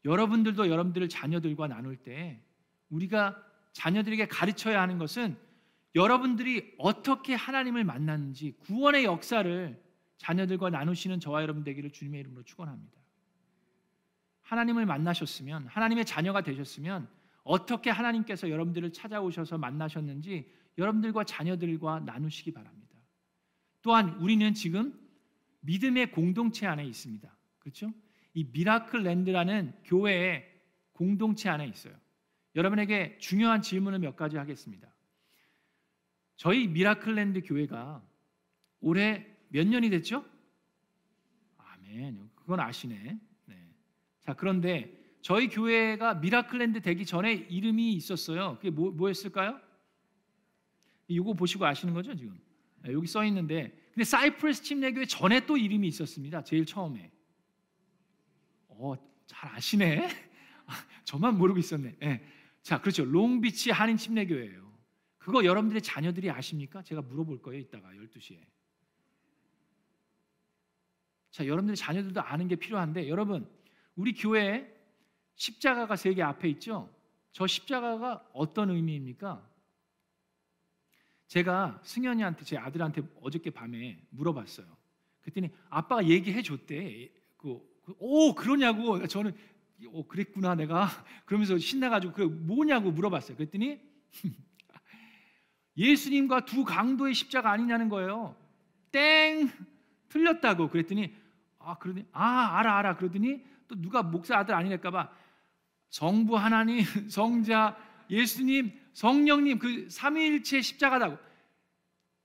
여러분들도 0.04 0.68
여러분들을 0.70 1.08
자녀들과 1.08 1.68
나눌 1.68 1.96
때 1.96 2.42
우리가 2.88 3.40
자녀들에게 3.72 4.28
가르쳐야 4.28 4.80
하는 4.80 4.98
것은 4.98 5.36
여러분들이 5.94 6.74
어떻게 6.78 7.34
하나님을 7.34 7.84
만났는지 7.84 8.52
구원의 8.60 9.04
역사를 9.04 9.82
자녀들과 10.16 10.70
나누시는 10.70 11.20
저와 11.20 11.42
여러분 11.42 11.64
되기를 11.64 11.90
주님의 11.90 12.20
이름으로 12.20 12.42
축원합니다. 12.44 12.99
하나님을 14.50 14.84
만나셨으면 14.84 15.68
하나님의 15.68 16.04
자녀가 16.04 16.42
되셨으면 16.42 17.08
어떻게 17.44 17.88
하나님께서 17.88 18.50
여러분들을 18.50 18.92
찾아오셔서 18.92 19.58
만나셨는지 19.58 20.50
여러분들과 20.76 21.22
자녀들과 21.22 22.00
나누시기 22.00 22.52
바랍니다. 22.52 22.98
또한 23.80 24.16
우리는 24.16 24.52
지금 24.52 24.92
믿음의 25.60 26.10
공동체 26.10 26.66
안에 26.66 26.84
있습니다. 26.84 27.32
그렇죠? 27.60 27.92
이 28.34 28.44
미라클 28.52 29.04
랜드라는 29.04 29.72
교회의 29.84 30.44
공동체 30.94 31.48
안에 31.48 31.68
있어요. 31.68 31.94
여러분에게 32.56 33.18
중요한 33.18 33.62
질문을 33.62 34.00
몇 34.00 34.16
가지 34.16 34.36
하겠습니다. 34.36 34.92
저희 36.36 36.66
미라클 36.66 37.14
랜드 37.14 37.40
교회가 37.42 38.02
올해 38.80 39.26
몇 39.50 39.64
년이 39.64 39.90
됐죠? 39.90 40.24
아멘. 41.56 42.30
그건 42.34 42.58
아시네. 42.58 43.29
네. 44.20 44.26
자, 44.26 44.34
그런데 44.34 45.00
저희 45.22 45.48
교회가 45.48 46.14
미라클랜드 46.14 46.80
되기 46.80 47.04
전에 47.04 47.32
이름이 47.32 47.92
있었어요. 47.94 48.56
그게 48.56 48.70
뭐, 48.70 48.90
뭐였을까요? 48.90 49.60
이거 51.08 51.32
보시고 51.34 51.66
아시는 51.66 51.92
거죠, 51.92 52.14
지금? 52.14 52.40
네, 52.82 52.92
여기 52.92 53.06
써 53.06 53.24
있는데. 53.24 53.76
근데 53.92 54.04
사이프레스 54.04 54.62
침례교회 54.62 55.06
전에 55.06 55.44
또 55.46 55.56
이름이 55.56 55.86
있었습니다. 55.88 56.44
제일 56.44 56.64
처음에. 56.64 57.10
어, 58.68 58.94
잘 59.26 59.50
아시네. 59.50 60.08
저만 61.04 61.36
모르고 61.36 61.58
있었네. 61.58 61.96
네. 61.98 62.24
자, 62.62 62.80
그렇죠. 62.80 63.04
롱비치 63.04 63.72
한인 63.72 63.96
침례교회예요. 63.96 64.70
그거 65.18 65.44
여러분들의 65.44 65.82
자녀들이 65.82 66.30
아십니까? 66.30 66.82
제가 66.82 67.02
물어볼 67.02 67.42
거예요, 67.42 67.60
이따가 67.60 67.90
12시에. 67.90 68.40
자, 71.30 71.44
여러분들의 71.44 71.76
자녀들도 71.76 72.20
아는 72.22 72.48
게 72.48 72.56
필요한데 72.56 73.08
여러분, 73.08 73.48
우리 73.96 74.12
교회에 74.14 74.66
십자가가 75.34 75.96
세 75.96 76.14
개 76.14 76.22
앞에 76.22 76.48
있죠? 76.50 76.90
저 77.32 77.46
십자가가 77.46 78.28
어떤 78.32 78.70
의미입니까? 78.70 79.48
제가 81.28 81.80
승현이한테 81.84 82.44
제 82.44 82.56
아들한테 82.58 83.02
어저께 83.22 83.50
밤에 83.50 84.02
물어봤어요. 84.10 84.66
그랬더니 85.20 85.50
아빠가 85.68 86.04
얘기해 86.06 86.42
줬대. 86.42 87.10
그, 87.36 87.60
그, 87.84 87.94
오 87.98 88.34
그러냐고 88.34 89.06
저는 89.06 89.34
오 89.92 90.06
그랬구나 90.06 90.56
내가 90.56 90.88
그러면서 91.24 91.56
신나가지고 91.56 92.12
그 92.12 92.22
뭐냐고 92.22 92.90
물어봤어요. 92.90 93.36
그랬더니 93.36 93.80
예수님과 95.76 96.44
두 96.44 96.64
강도의 96.64 97.14
십자가 97.14 97.52
아니냐는 97.52 97.88
거예요. 97.88 98.36
땡 98.90 99.48
틀렸다고 100.08 100.68
그랬더니 100.68 101.14
아 101.58 101.78
그러더니 101.78 102.06
아 102.12 102.58
알아 102.58 102.78
알아 102.78 102.96
그러더니 102.96 103.44
또 103.70 103.80
누가 103.80 104.02
목사 104.02 104.36
아들 104.36 104.54
아니랄까봐 104.54 105.08
정부 105.88 106.36
하나님 106.36 106.82
성자 107.08 107.76
예수님 108.10 108.72
성령님 108.92 109.60
그 109.60 109.88
삼위일체 109.88 110.60
십자가다고 110.60 111.16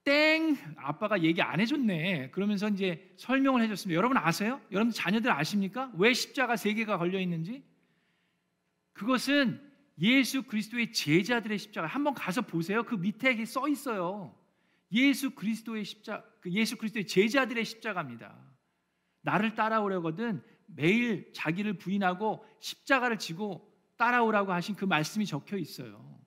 땡 0.03 0.57
아빠가 0.77 1.21
얘기 1.21 1.41
안 1.43 1.59
해줬네 1.59 2.31
그러면서 2.31 2.67
이제 2.69 3.13
설명을 3.17 3.61
해줬습니다 3.61 3.95
여러분 3.95 4.17
아세요? 4.17 4.59
여러분 4.71 4.91
자녀들 4.91 5.31
아십니까? 5.31 5.91
왜 5.97 6.13
십자가 6.13 6.55
세 6.55 6.73
개가 6.73 6.97
걸려 6.97 7.19
있는지 7.19 7.63
그것은 8.93 9.61
예수 10.01 10.43
그리스도의 10.43 10.91
제자들의 10.91 11.57
십자가 11.57 11.87
한번 11.87 12.13
가서 12.13 12.41
보세요. 12.41 12.83
그 12.83 12.95
밑에 12.95 13.45
써 13.45 13.67
있어요. 13.67 14.35
예수 14.91 15.31
그리스도의 15.31 15.85
십자 15.85 16.23
그 16.41 16.51
예수 16.51 16.75
그리스도의 16.77 17.07
제자들의 17.07 17.63
십자가입니다. 17.63 18.35
나를 19.21 19.55
따라오려거든 19.55 20.43
매일 20.65 21.31
자기를 21.33 21.77
부인하고 21.77 22.45
십자가를 22.59 23.19
지고 23.19 23.71
따라오라고 23.97 24.51
하신 24.51 24.75
그 24.75 24.85
말씀이 24.85 25.25
적혀 25.25 25.57
있어요. 25.57 26.19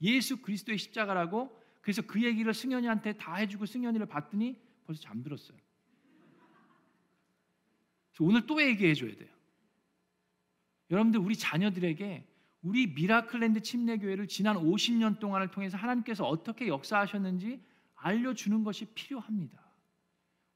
예수 0.00 0.40
그리스도의 0.42 0.78
십자가라고 0.78 1.60
그래서 1.80 2.02
그 2.02 2.22
얘기를 2.22 2.52
승현이한테 2.54 3.14
다 3.14 3.34
해주고 3.34 3.66
승현이를 3.66 4.06
봤더니 4.06 4.60
벌써 4.86 5.02
잠들었어요. 5.02 5.58
오늘 8.20 8.46
또 8.46 8.62
얘기해 8.62 8.94
줘야 8.94 9.14
돼요. 9.16 9.28
여러분들 10.90 11.18
우리 11.20 11.34
자녀들에게 11.34 12.28
우리 12.62 12.86
미라클랜드 12.86 13.60
침례교회를 13.62 14.28
지난 14.28 14.56
50년 14.56 15.18
동안을 15.18 15.50
통해서 15.50 15.76
하나님께서 15.76 16.24
어떻게 16.24 16.68
역사하셨는지 16.68 17.60
알려주는 17.96 18.62
것이 18.62 18.86
필요합니다. 18.94 19.60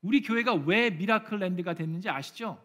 우리 0.02 0.22
교회가 0.22 0.54
왜 0.54 0.90
미라클랜드가 0.90 1.74
됐는지 1.74 2.08
아시죠? 2.08 2.64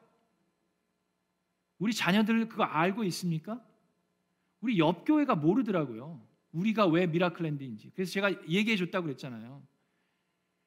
우리 1.81 1.95
자녀들 1.95 2.47
그거 2.47 2.63
알고 2.63 3.03
있습니까? 3.05 3.59
우리 4.61 4.77
옆 4.77 5.03
교회가 5.03 5.33
모르더라고요. 5.33 6.21
우리가 6.51 6.85
왜 6.85 7.07
미라클랜드인지. 7.07 7.91
그래서 7.95 8.11
제가 8.11 8.29
얘기해 8.47 8.77
줬다고 8.77 9.05
그랬잖아요. 9.05 9.63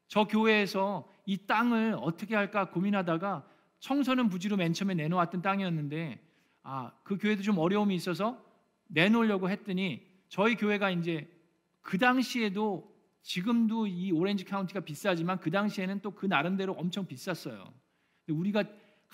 저 0.08 0.24
교회에서 0.24 1.08
이 1.24 1.46
땅을 1.46 1.96
어떻게 2.00 2.34
할까 2.34 2.68
고민하다가 2.70 3.48
청소는 3.78 4.28
부지로 4.28 4.56
맨 4.56 4.72
처음에 4.72 4.94
내놓았던 4.94 5.40
땅이었는데 5.40 6.20
아, 6.64 6.90
그 7.04 7.16
교회도 7.16 7.42
좀 7.42 7.58
어려움이 7.58 7.94
있어서 7.94 8.44
내놓으려고 8.88 9.48
했더니 9.48 10.04
저희 10.28 10.56
교회가 10.56 10.90
이제 10.90 11.30
그 11.80 11.96
당시에도 11.96 12.92
지금도 13.22 13.86
이 13.86 14.10
오렌지 14.10 14.44
카운티가 14.44 14.80
비싸지만 14.80 15.38
그 15.38 15.52
당시에는 15.52 16.00
또 16.00 16.10
그 16.10 16.26
나름대로 16.26 16.72
엄청 16.72 17.06
비쌌어요. 17.06 17.72
우리가 18.28 18.64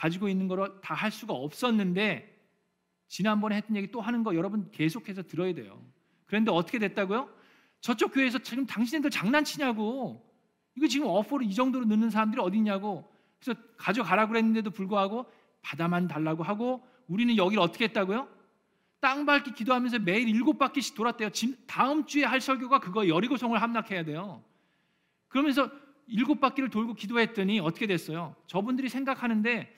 가지고 0.01 0.29
있는 0.31 0.49
거로 0.49 0.81
다 0.81 0.95
할 0.95 1.11
수가 1.11 1.35
없었는데 1.35 2.27
지난번에 3.09 3.57
했던 3.57 3.77
얘기 3.77 3.91
또 3.91 4.01
하는 4.01 4.23
거 4.23 4.35
여러분 4.35 4.71
계속해서 4.71 5.25
들어야 5.25 5.53
돼요. 5.53 5.83
그런데 6.25 6.51
어떻게 6.51 6.79
됐다고요? 6.79 7.29
저쪽 7.81 8.15
교회에서 8.15 8.39
지금 8.39 8.67
당신들 8.67 9.11
장난치냐고 9.11 10.25
이거 10.75 10.87
지금 10.87 11.07
어퍼를 11.09 11.47
이 11.47 11.55
정도로 11.55 11.85
넣는 11.85 12.09
사람들이 12.09 12.41
어디 12.41 12.57
있냐고 12.59 13.11
그래서 13.39 13.61
가져가라 13.77 14.29
그랬는데도 14.29 14.71
불구하고 14.71 15.27
받아만 15.61 16.09
달라고 16.09 16.43
하고 16.43 16.83
우리는 17.07 17.37
여기를 17.37 17.63
어떻게 17.63 17.85
했다고요? 17.85 18.29
땅 19.01 19.27
밟기 19.27 19.53
기도하면서 19.53 19.99
매일 20.01 20.29
일곱 20.29 20.59
바퀴씩 20.59 20.95
돌았대요. 20.95 21.31
다음 21.67 22.07
주에 22.07 22.25
할 22.25 22.41
설교가 22.41 22.81
그거 22.81 23.09
여리고성을 23.09 23.61
함락해야 23.61 24.05
돼요. 24.05 24.43
그러면서 25.29 25.71
일곱 26.07 26.41
바퀴를 26.41 26.71
돌고 26.71 26.95
기도했더니 26.95 27.61
어떻게 27.61 27.87
됐어요? 27.87 28.35
저분들이 28.47 28.89
생각하는데 28.89 29.75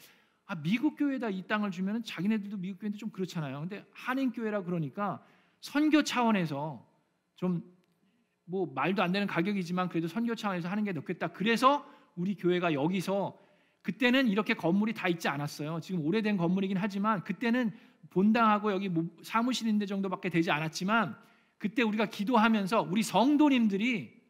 아, 0.53 0.63
미국 0.63 0.97
교회에다 0.97 1.31
이 1.31 1.43
땅을 1.47 1.71
주면 1.71 2.03
자기네들도 2.05 2.57
미국 2.59 2.81
교회인데 2.81 2.99
좀 2.99 3.11
그렇잖아요. 3.11 3.61
근데 3.61 3.85
한인 3.93 4.31
교회라 4.33 4.63
그러니까 4.65 5.25
선교 5.61 6.03
차원에서 6.03 6.87
좀 7.37 7.73
뭐 8.45 8.71
말도 8.75 9.03
안 9.03 9.13
되는 9.13 9.27
가격이지만 9.27 9.89
그래도 9.89 10.09
선교 10.09 10.35
차원에서 10.35 10.69
하는 10.69 10.85
게 10.85 10.93
좋겠다. 10.93 11.29
그래서 11.29 11.87
우리 12.17 12.35
교회가 12.35 12.75
여기서 12.75 13.39
그때는 13.83 14.29
이렇게 14.29 14.55
건물이 14.55 14.93
다 14.95 15.09
있지 15.09 15.29
않았어요. 15.29 15.81
지금 15.81 16.05
오래된 16.05 16.37
건물이긴 16.37 16.77
하지만 16.77 17.25
그때는 17.25 17.73
본당하고 18.11 18.73
여기 18.73 18.89
뭐 18.89 19.07
사무실 19.23 19.69
인데 19.69 19.87
정도밖에 19.87 20.29
되지 20.29 20.51
않았지만 20.51 21.17
그때 21.59 21.83
우리가 21.83 22.07
기도하면서 22.07 22.83
우리 22.91 23.03
성도님들이 23.03 24.21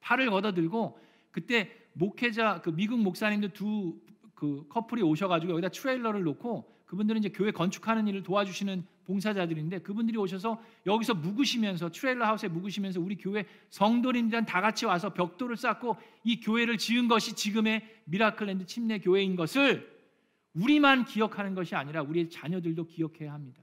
팔을 0.00 0.30
걷어들고 0.30 0.98
그때 1.30 1.70
목회자 1.92 2.62
그 2.62 2.70
미국 2.70 3.00
목사님들 3.00 3.50
두 3.50 4.00
그 4.42 4.66
커플이 4.68 5.02
오셔가지고 5.02 5.52
여기다 5.52 5.68
트레일러를 5.68 6.24
놓고 6.24 6.68
그분들은 6.86 7.20
이제 7.20 7.28
교회 7.28 7.52
건축하는 7.52 8.08
일을 8.08 8.24
도와주시는 8.24 8.84
봉사자들인데 9.04 9.82
그분들이 9.82 10.18
오셔서 10.18 10.60
여기서 10.84 11.14
묵으시면서 11.14 11.90
트레일러 11.92 12.26
하우스에 12.26 12.48
묵으시면서 12.48 13.00
우리 13.00 13.16
교회 13.16 13.46
성도님들 13.70 14.44
다 14.44 14.60
같이 14.60 14.84
와서 14.84 15.14
벽돌을 15.14 15.56
쌓고 15.56 15.96
이 16.24 16.40
교회를 16.40 16.76
지은 16.76 17.06
것이 17.06 17.36
지금의 17.36 17.88
미라클랜드 18.06 18.66
침례 18.66 18.98
교회인 18.98 19.36
것을 19.36 19.88
우리만 20.54 21.04
기억하는 21.04 21.54
것이 21.54 21.76
아니라 21.76 22.02
우리의 22.02 22.28
자녀들도 22.28 22.86
기억해야 22.86 23.32
합니다. 23.32 23.62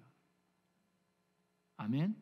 아멘. 1.75 2.15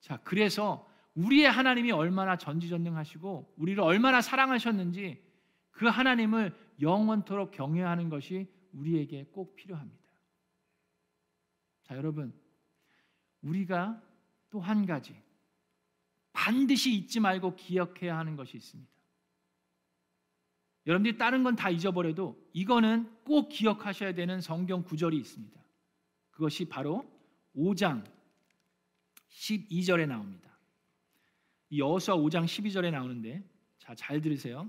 자, 0.00 0.18
그래서 0.22 0.86
우리의 1.14 1.50
하나님이 1.50 1.92
얼마나 1.92 2.36
전지전능하시고 2.36 3.54
우리를 3.56 3.82
얼마나 3.82 4.20
사랑하셨는지 4.20 5.31
그 5.72 5.86
하나님을 5.86 6.54
영원토록 6.80 7.50
경외하는 7.50 8.08
것이 8.08 8.48
우리에게 8.72 9.24
꼭 9.32 9.54
필요합니다. 9.56 10.02
자, 11.82 11.96
여러분, 11.96 12.32
우리가 13.42 14.00
또 14.50 14.60
한 14.60 14.86
가지 14.86 15.16
반드시 16.32 16.94
잊지 16.94 17.20
말고 17.20 17.56
기억해야 17.56 18.16
하는 18.18 18.36
것이 18.36 18.56
있습니다. 18.56 18.90
여러분들이 20.86 21.16
다른 21.16 21.42
건 21.42 21.54
다 21.56 21.70
잊어버려도 21.70 22.50
이거는 22.52 23.10
꼭 23.24 23.48
기억하셔야 23.48 24.14
되는 24.14 24.40
성경 24.40 24.82
구절이 24.82 25.16
있습니다. 25.16 25.60
그것이 26.30 26.66
바로 26.68 27.06
5장 27.54 28.04
12절에 29.30 30.06
나옵니다. 30.06 30.50
이 31.70 31.78
여호수아 31.78 32.16
5장 32.16 32.44
12절에 32.44 32.90
나오는데 32.90 33.42
자, 33.78 33.94
잘 33.94 34.20
들으세요. 34.20 34.68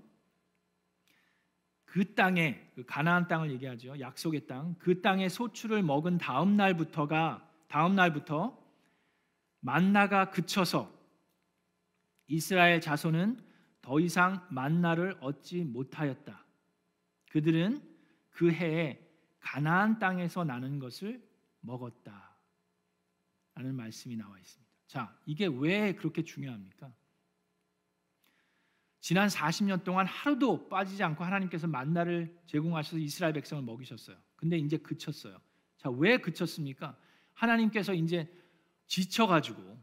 그 1.94 2.16
땅에 2.16 2.60
그 2.74 2.84
가나안 2.88 3.28
땅을 3.28 3.52
얘기하죠. 3.52 4.00
약속의 4.00 4.48
땅. 4.48 4.74
그 4.80 5.02
땅에 5.04 5.30
소출을 5.30 5.84
먹은 5.84 6.18
다음 6.18 6.58
날부터가 6.58 7.48
다음 7.68 7.94
날부터 7.94 8.60
만나가 9.60 10.32
그쳐서 10.32 10.92
이스라엘 12.26 12.82
자손은 12.82 13.40
더 13.84 14.00
이상 14.00 14.44
만나를 14.50 15.18
얻지 15.22 15.66
못하였다. 15.66 16.44
그들은 17.30 17.80
그 18.32 18.52
해에 18.52 19.00
가나안 19.40 20.00
땅에서 20.00 20.44
나는 20.44 20.80
것을 20.80 21.24
먹었다. 21.60 22.36
라는 23.54 23.76
말씀이 23.76 24.16
나와 24.16 24.40
있습니다. 24.40 24.74
자, 24.88 25.16
이게 25.28 25.46
왜 25.46 25.94
그렇게 25.94 26.24
중요합니까? 26.24 26.92
지난 29.04 29.28
40년 29.28 29.84
동안 29.84 30.08
하루도 30.08 30.70
빠지지 30.70 31.04
않고 31.04 31.26
하나님께서 31.26 31.68
만나를 31.68 32.34
제공하셔서 32.46 33.00
이스라엘 33.00 33.34
백성을 33.34 33.62
먹이셨어요. 33.62 34.16
근데 34.38 34.58
이제 34.58 34.78
그쳤어요. 34.78 35.38
자, 35.76 35.90
왜 35.90 36.20
그쳤습니까? 36.20 36.96
하나님께서 37.34 37.94
이제 37.94 38.34
지쳐 38.88 39.28
가지고 39.28 39.78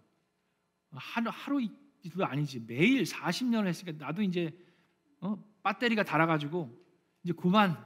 하루 0.92 1.30
하루도 1.30 2.24
아니지 2.24 2.64
매일 2.66 3.02
40년을 3.02 3.66
했으니까 3.66 4.02
나도 4.06 4.22
이제 4.22 4.58
어, 5.20 5.36
배터리가 5.64 6.02
닳아가지고 6.02 6.74
이제 7.22 7.34
그만 7.34 7.76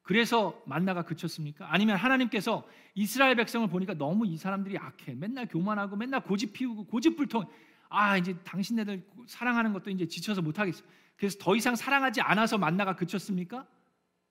그래서 0.00 0.62
만나가 0.64 1.02
그쳤습니까? 1.02 1.70
아니면 1.70 1.96
하나님께서 1.96 2.66
이스라엘 2.94 3.36
백성을 3.36 3.68
보니까 3.68 3.92
너무 3.92 4.26
이 4.26 4.38
사람들이 4.38 4.78
악해 4.78 5.16
맨날 5.16 5.48
교만하고 5.48 5.96
맨날 5.96 6.22
고집 6.22 6.54
피우고 6.54 6.86
고집불통 6.86 7.44
아 7.88 8.16
이제 8.16 8.36
당신네들 8.44 9.06
사랑하는 9.26 9.72
것도 9.72 9.90
이제 9.90 10.06
지쳐서 10.06 10.42
못하겠어. 10.42 10.84
그래서 11.16 11.38
더 11.40 11.56
이상 11.56 11.76
사랑하지 11.76 12.20
않아서 12.20 12.58
만나가 12.58 12.94
그쳤습니까? 12.94 13.66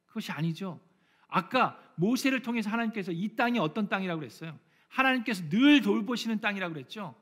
그것이 0.05 0.31
아니죠. 0.31 0.79
아까 1.27 1.79
모세를 1.95 2.41
통해서 2.41 2.69
하나님께서 2.69 3.11
이 3.11 3.35
땅이 3.35 3.59
어떤 3.59 3.89
땅이라고 3.89 4.19
그랬어요? 4.19 4.57
하나님께서 4.89 5.49
늘 5.49 5.81
돌보시는 5.81 6.39
땅이라고 6.39 6.73
그랬죠. 6.73 7.15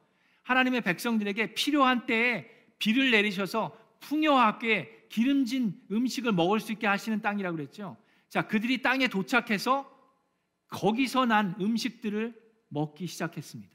하나님의 0.44 0.82
백성들에게 0.82 1.54
필요한 1.54 2.06
때에 2.06 2.50
비를 2.78 3.12
내리셔서 3.12 3.78
풍요하게 4.02 5.08
기름진 5.10 5.82
음식을 5.92 6.34
먹을 6.34 6.60
수 6.60 6.72
있게 6.74 6.88
하시는 6.88 7.22
땅이라고 7.22 7.56
그랬죠. 7.56 7.98
자, 8.30 8.48
그들이 8.48 8.82
땅에 8.82 9.08
도착해서 9.08 9.90
거기서 10.68 11.26
난 11.26 11.56
음식들을 11.62 12.36
먹기 12.70 13.08
시작했습니다. 13.08 13.73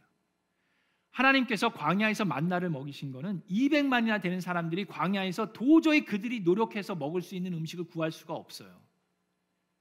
하나님께서 1.10 1.70
광야에서 1.70 2.24
만나를 2.24 2.70
먹이신 2.70 3.12
것은 3.12 3.42
200만이나 3.50 4.20
되는 4.20 4.40
사람들이 4.40 4.84
광야에서 4.84 5.52
도저히 5.52 6.04
그들이 6.04 6.40
노력해서 6.40 6.94
먹을 6.94 7.22
수 7.22 7.34
있는 7.34 7.54
음식을 7.54 7.86
구할 7.86 8.12
수가 8.12 8.34
없어요. 8.34 8.80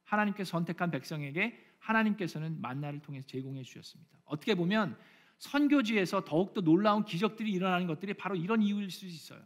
하나님께서 0.04 0.50
선택한 0.52 0.90
백성에게 0.90 1.58
하나님께서는 1.80 2.60
만나를 2.62 3.00
통해서 3.02 3.28
제공해 3.28 3.62
주셨습니다. 3.64 4.18
어떻게 4.26 4.56
보면 4.56 4.98
선교지에서 5.38 6.26
더욱더 6.26 6.62
놀라운 6.62 7.06
기적들이 7.06 7.52
일어나는 7.52 7.88
것들이 7.88 8.14
바로 8.14 8.36
이런 8.36 8.62
이유일 8.62 8.90
수 8.90 9.06
있어요. 9.06 9.40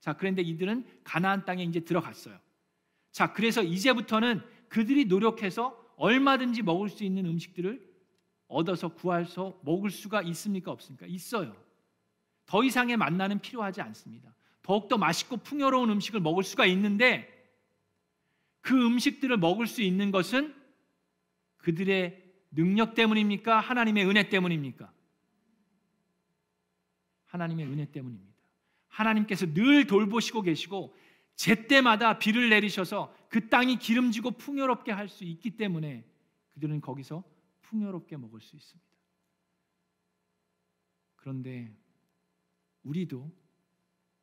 자, 0.00 0.14
그런데 0.14 0.42
이들은 0.42 0.86
가나안 1.04 1.44
땅에 1.44 1.64
이제 1.64 1.80
들어갔어요. 1.80 2.38
자, 3.10 3.32
그래서 3.32 3.62
이제부터는 3.62 4.42
그들이 4.68 5.04
노력해서 5.04 5.80
얼마든지 5.96 6.62
먹을 6.62 6.88
수 6.88 7.04
있는 7.04 7.26
음식들을 7.26 7.93
얻어서 8.54 8.88
구할서 8.88 9.58
먹을 9.64 9.90
수가 9.90 10.22
있습니까 10.22 10.70
없습니까? 10.70 11.06
있어요. 11.06 11.54
더 12.46 12.62
이상의 12.62 12.96
만나는 12.96 13.40
필요하지 13.40 13.80
않습니다. 13.80 14.32
더욱더 14.62 14.96
맛있고 14.96 15.38
풍요로운 15.38 15.90
음식을 15.90 16.20
먹을 16.20 16.44
수가 16.44 16.64
있는데 16.66 17.30
그 18.60 18.74
음식들을 18.86 19.36
먹을 19.38 19.66
수 19.66 19.82
있는 19.82 20.10
것은 20.10 20.54
그들의 21.58 22.22
능력 22.52 22.94
때문입니까? 22.94 23.58
하나님의 23.60 24.06
은혜 24.06 24.28
때문입니까? 24.28 24.92
하나님의 27.26 27.66
은혜 27.66 27.90
때문입니다. 27.90 28.32
하나님께서 28.88 29.52
늘 29.52 29.86
돌보시고 29.86 30.42
계시고 30.42 30.96
제때마다 31.34 32.18
비를 32.20 32.48
내리셔서 32.48 33.12
그 33.28 33.48
땅이 33.48 33.78
기름지고 33.78 34.32
풍요롭게 34.32 34.92
할 34.92 35.08
수 35.08 35.24
있기 35.24 35.56
때문에 35.56 36.04
그들은 36.54 36.80
거기서 36.80 37.24
풍요롭게 37.64 38.16
먹을 38.16 38.40
수 38.40 38.56
있습니다. 38.56 38.90
그런데 41.16 41.74
우리도 42.82 43.30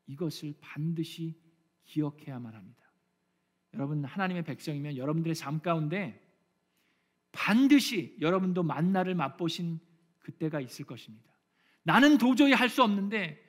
이것을 0.08 0.54
반드시 0.60 1.40
기억해야만 1.86 2.54
합니다. 2.54 2.80
여러분 3.74 4.04
하나님의 4.04 4.44
백성이면 4.44 4.98
여러분들의 4.98 5.34
삶 5.36 5.62
가운데 5.62 6.22
반드시 7.32 8.18
여러분도 8.20 8.64
만나를 8.64 9.16
맛보신 9.16 9.80
그때가 10.20 10.60
있을 10.60 10.86
것입니다. 10.86 11.32
나는 11.84 12.18
도저히 12.18 12.54
할 12.54 12.70
수 12.70 12.84
없는데 12.84 13.40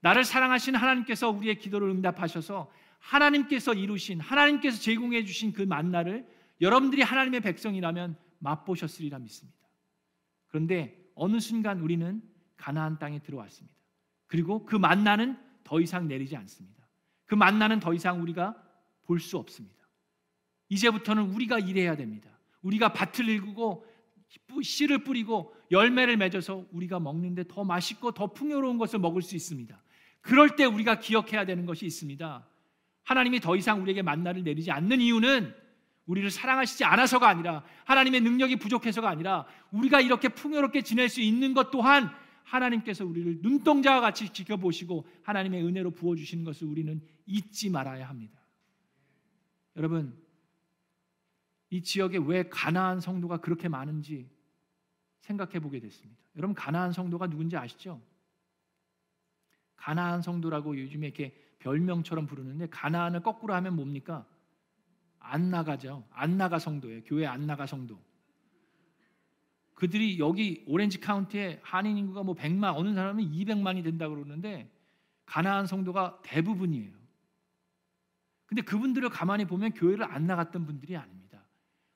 나를 0.00 0.24
사랑하신 0.24 0.74
하나님께서 0.74 1.30
우리의 1.30 1.58
기도를 1.58 1.88
응답하셔서 1.90 2.70
하나님께서 2.98 3.74
이루신 3.74 4.20
하나님께서 4.20 4.80
제공해 4.80 5.24
주신 5.24 5.52
그 5.52 5.62
만나를 5.62 6.26
여러분들이 6.60 7.02
하나님의 7.02 7.40
백성이라면 7.40 8.16
맛보셨으리라 8.38 9.18
믿습니다. 9.18 9.58
그런데 10.48 10.96
어느 11.14 11.40
순간 11.40 11.80
우리는 11.80 12.22
가나안 12.56 12.98
땅에 12.98 13.20
들어왔습니다. 13.20 13.76
그리고 14.26 14.64
그 14.64 14.76
만나는 14.76 15.38
더 15.64 15.80
이상 15.80 16.08
내리지 16.08 16.36
않습니다. 16.36 16.86
그 17.26 17.34
만나는 17.34 17.80
더 17.80 17.92
이상 17.94 18.22
우리가 18.22 18.62
볼 19.04 19.20
수 19.20 19.38
없습니다. 19.38 19.76
이제부터는 20.68 21.30
우리가 21.30 21.58
일해야 21.58 21.96
됩니다. 21.96 22.28
우리가 22.62 22.92
밭을 22.92 23.28
일구고 23.28 23.86
씨를 24.62 25.04
뿌리고 25.04 25.54
열매를 25.70 26.16
맺어서 26.16 26.66
우리가 26.72 26.98
먹는데 26.98 27.44
더 27.48 27.64
맛있고 27.64 28.12
더 28.12 28.32
풍요로운 28.32 28.76
것을 28.78 28.98
먹을 28.98 29.22
수 29.22 29.36
있습니다. 29.36 29.80
그럴 30.20 30.56
때 30.56 30.64
우리가 30.64 30.98
기억해야 30.98 31.44
되는 31.44 31.66
것이 31.66 31.86
있습니다. 31.86 32.48
하나님이 33.04 33.38
더 33.40 33.54
이상 33.54 33.80
우리에게 33.82 34.02
만나를 34.02 34.42
내리지 34.42 34.72
않는 34.72 35.00
이유는 35.00 35.54
우리를 36.06 36.30
사랑하시지 36.30 36.84
않아서가 36.84 37.28
아니라 37.28 37.64
하나님의 37.84 38.20
능력이 38.20 38.56
부족해서가 38.56 39.08
아니라 39.08 39.46
우리가 39.72 40.00
이렇게 40.00 40.28
풍요롭게 40.28 40.82
지낼 40.82 41.08
수 41.08 41.20
있는 41.20 41.52
것 41.52 41.70
또한 41.70 42.10
하나님께서 42.44 43.04
우리를 43.04 43.38
눈동자와 43.42 44.00
같이 44.00 44.32
지켜보시고 44.32 45.06
하나님의 45.22 45.64
은혜로 45.64 45.90
부어주시는 45.92 46.44
것을 46.44 46.68
우리는 46.68 47.02
잊지 47.26 47.70
말아야 47.70 48.08
합니다. 48.08 48.40
여러분, 49.74 50.16
이 51.70 51.82
지역에 51.82 52.18
왜 52.18 52.48
가나안 52.48 53.00
성도가 53.00 53.38
그렇게 53.38 53.68
많은지 53.68 54.30
생각해 55.20 55.58
보게 55.58 55.80
됐습니다. 55.80 56.22
여러분, 56.36 56.54
가나안 56.54 56.92
성도가 56.92 57.26
누군지 57.26 57.56
아시죠? 57.56 58.00
가나안 59.74 60.22
성도라고 60.22 60.78
요즘에 60.78 61.06
이렇게 61.06 61.34
별명처럼 61.58 62.26
부르는데 62.26 62.68
가나안을 62.68 63.22
거꾸로 63.22 63.54
하면 63.54 63.74
뭡니까? 63.74 64.24
안 65.32 65.50
나가죠. 65.50 66.06
안 66.10 66.36
나가 66.38 66.58
성도예요. 66.58 67.02
교회 67.04 67.26
안 67.26 67.46
나가 67.46 67.66
성도. 67.66 68.00
그들이 69.74 70.18
여기 70.18 70.64
오렌지 70.66 70.98
카운티에 70.98 71.60
한인 71.62 71.98
인구가 71.98 72.22
뭐 72.22 72.34
100만 72.34 72.74
어느 72.76 72.94
사람은 72.94 73.24
200만이 73.24 73.84
된다 73.84 74.08
그러는데 74.08 74.72
가나안 75.26 75.66
성도가 75.66 76.20
대부분이에요. 76.22 76.96
근데 78.46 78.62
그분들을 78.62 79.08
가만히 79.10 79.44
보면 79.44 79.74
교회를 79.74 80.04
안 80.04 80.26
나갔던 80.26 80.64
분들이 80.64 80.96
아닙니다. 80.96 81.44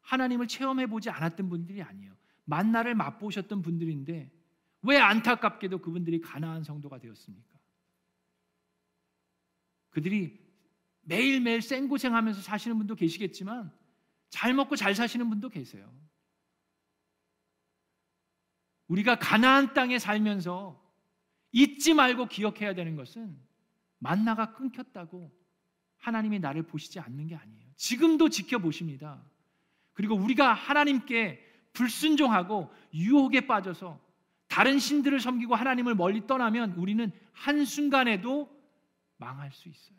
하나님을 0.02 0.48
체험해 0.48 0.88
보지 0.88 1.08
않았던 1.08 1.48
분들이 1.48 1.80
아니에요. 1.82 2.12
만나를 2.44 2.94
맛보셨던 2.96 3.62
분들인데 3.62 4.30
왜 4.82 4.98
안타깝게도 4.98 5.78
그분들이 5.78 6.20
가나안 6.20 6.64
성도가 6.64 6.98
되었습니까? 6.98 7.58
그들이 9.90 10.38
매일매일 11.02 11.62
생고생하면서 11.62 12.42
사시는 12.42 12.78
분도 12.78 12.94
계시겠지만 12.94 13.72
잘 14.28 14.54
먹고 14.54 14.76
잘 14.76 14.94
사시는 14.94 15.28
분도 15.28 15.48
계세요. 15.48 15.92
우리가 18.88 19.18
가나안 19.18 19.72
땅에 19.72 19.98
살면서 19.98 20.80
잊지 21.52 21.94
말고 21.94 22.26
기억해야 22.26 22.74
되는 22.74 22.96
것은 22.96 23.36
만나가 23.98 24.52
끊겼다고 24.52 25.30
하나님이 25.98 26.38
나를 26.38 26.62
보시지 26.62 26.98
않는 26.98 27.26
게 27.28 27.36
아니에요. 27.36 27.70
지금도 27.76 28.28
지켜보십니다. 28.28 29.22
그리고 29.92 30.14
우리가 30.14 30.52
하나님께 30.52 31.46
불순종하고 31.72 32.72
유혹에 32.94 33.46
빠져서 33.46 34.00
다른 34.48 34.78
신들을 34.78 35.20
섬기고 35.20 35.54
하나님을 35.54 35.94
멀리 35.94 36.26
떠나면 36.26 36.72
우리는 36.72 37.12
한순간에도 37.32 38.50
망할 39.18 39.52
수 39.52 39.68
있어요. 39.68 39.98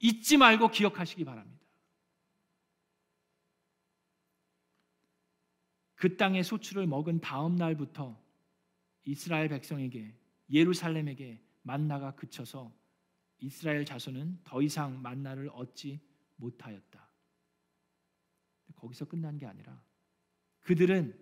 잊지 0.00 0.36
말고 0.36 0.68
기억하시기 0.68 1.24
바랍니다. 1.24 1.60
그 5.94 6.16
땅의 6.16 6.42
소출을 6.44 6.86
먹은 6.86 7.20
다음 7.20 7.56
날부터 7.56 8.18
이스라엘 9.04 9.48
백성에게 9.48 10.16
예루살렘에게 10.50 11.42
만나가 11.62 12.14
그쳐서 12.16 12.74
이스라엘 13.38 13.84
자손은 13.84 14.40
더 14.44 14.62
이상 14.62 15.00
만나를 15.02 15.50
얻지 15.52 16.00
못하였다. 16.36 17.08
거기서 18.76 19.04
끝난 19.04 19.38
게 19.38 19.44
아니라 19.46 19.82
그들은 20.60 21.18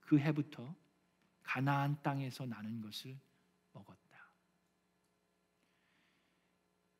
그 0.00 0.18
해부터 0.18 0.74
가나안 1.42 2.02
땅에서 2.02 2.46
나는 2.46 2.80
것을 2.80 3.16
먹었다. 3.72 4.00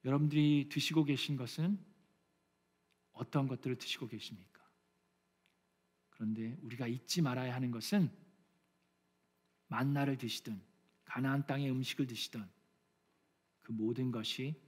여러분들이 0.04 0.68
드시고 0.70 1.04
계신 1.04 1.36
것은 1.36 1.78
어떤 3.12 3.46
것들을 3.46 3.76
드시고 3.76 4.08
계십니까? 4.08 4.60
그런데 6.10 6.56
우리가 6.62 6.86
잊지 6.86 7.22
말아야 7.22 7.54
하는 7.54 7.70
것은 7.70 8.10
만나를 9.68 10.18
드시든 10.18 10.60
가나안 11.04 11.46
땅의 11.46 11.70
음식을 11.70 12.06
드시든 12.06 12.44
그 13.62 13.72
모든 13.72 14.10
것이 14.10 14.60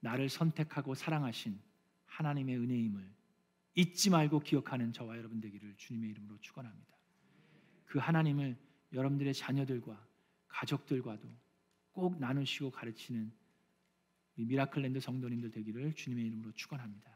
나를 0.00 0.28
선택하고 0.28 0.94
사랑하신 0.94 1.60
하나님의 2.06 2.58
은혜임을 2.58 3.14
잊지 3.74 4.10
말고 4.10 4.40
기억하는 4.40 4.92
저와 4.92 5.16
여러분 5.16 5.40
되기를 5.40 5.76
주님의 5.76 6.10
이름으로 6.10 6.38
축원합니다. 6.40 6.94
그 7.86 7.98
하나님을 7.98 8.56
여러분들의 8.92 9.32
자녀들과 9.34 10.06
가족들과도 10.48 11.28
꼭 11.92 12.18
나누시고 12.18 12.70
가르치는 12.70 13.32
미라클랜드 14.44 15.00
성도님들 15.00 15.50
되기를 15.50 15.94
주님의 15.94 16.26
이름으로 16.26 16.52
축원합니다. 16.54 17.10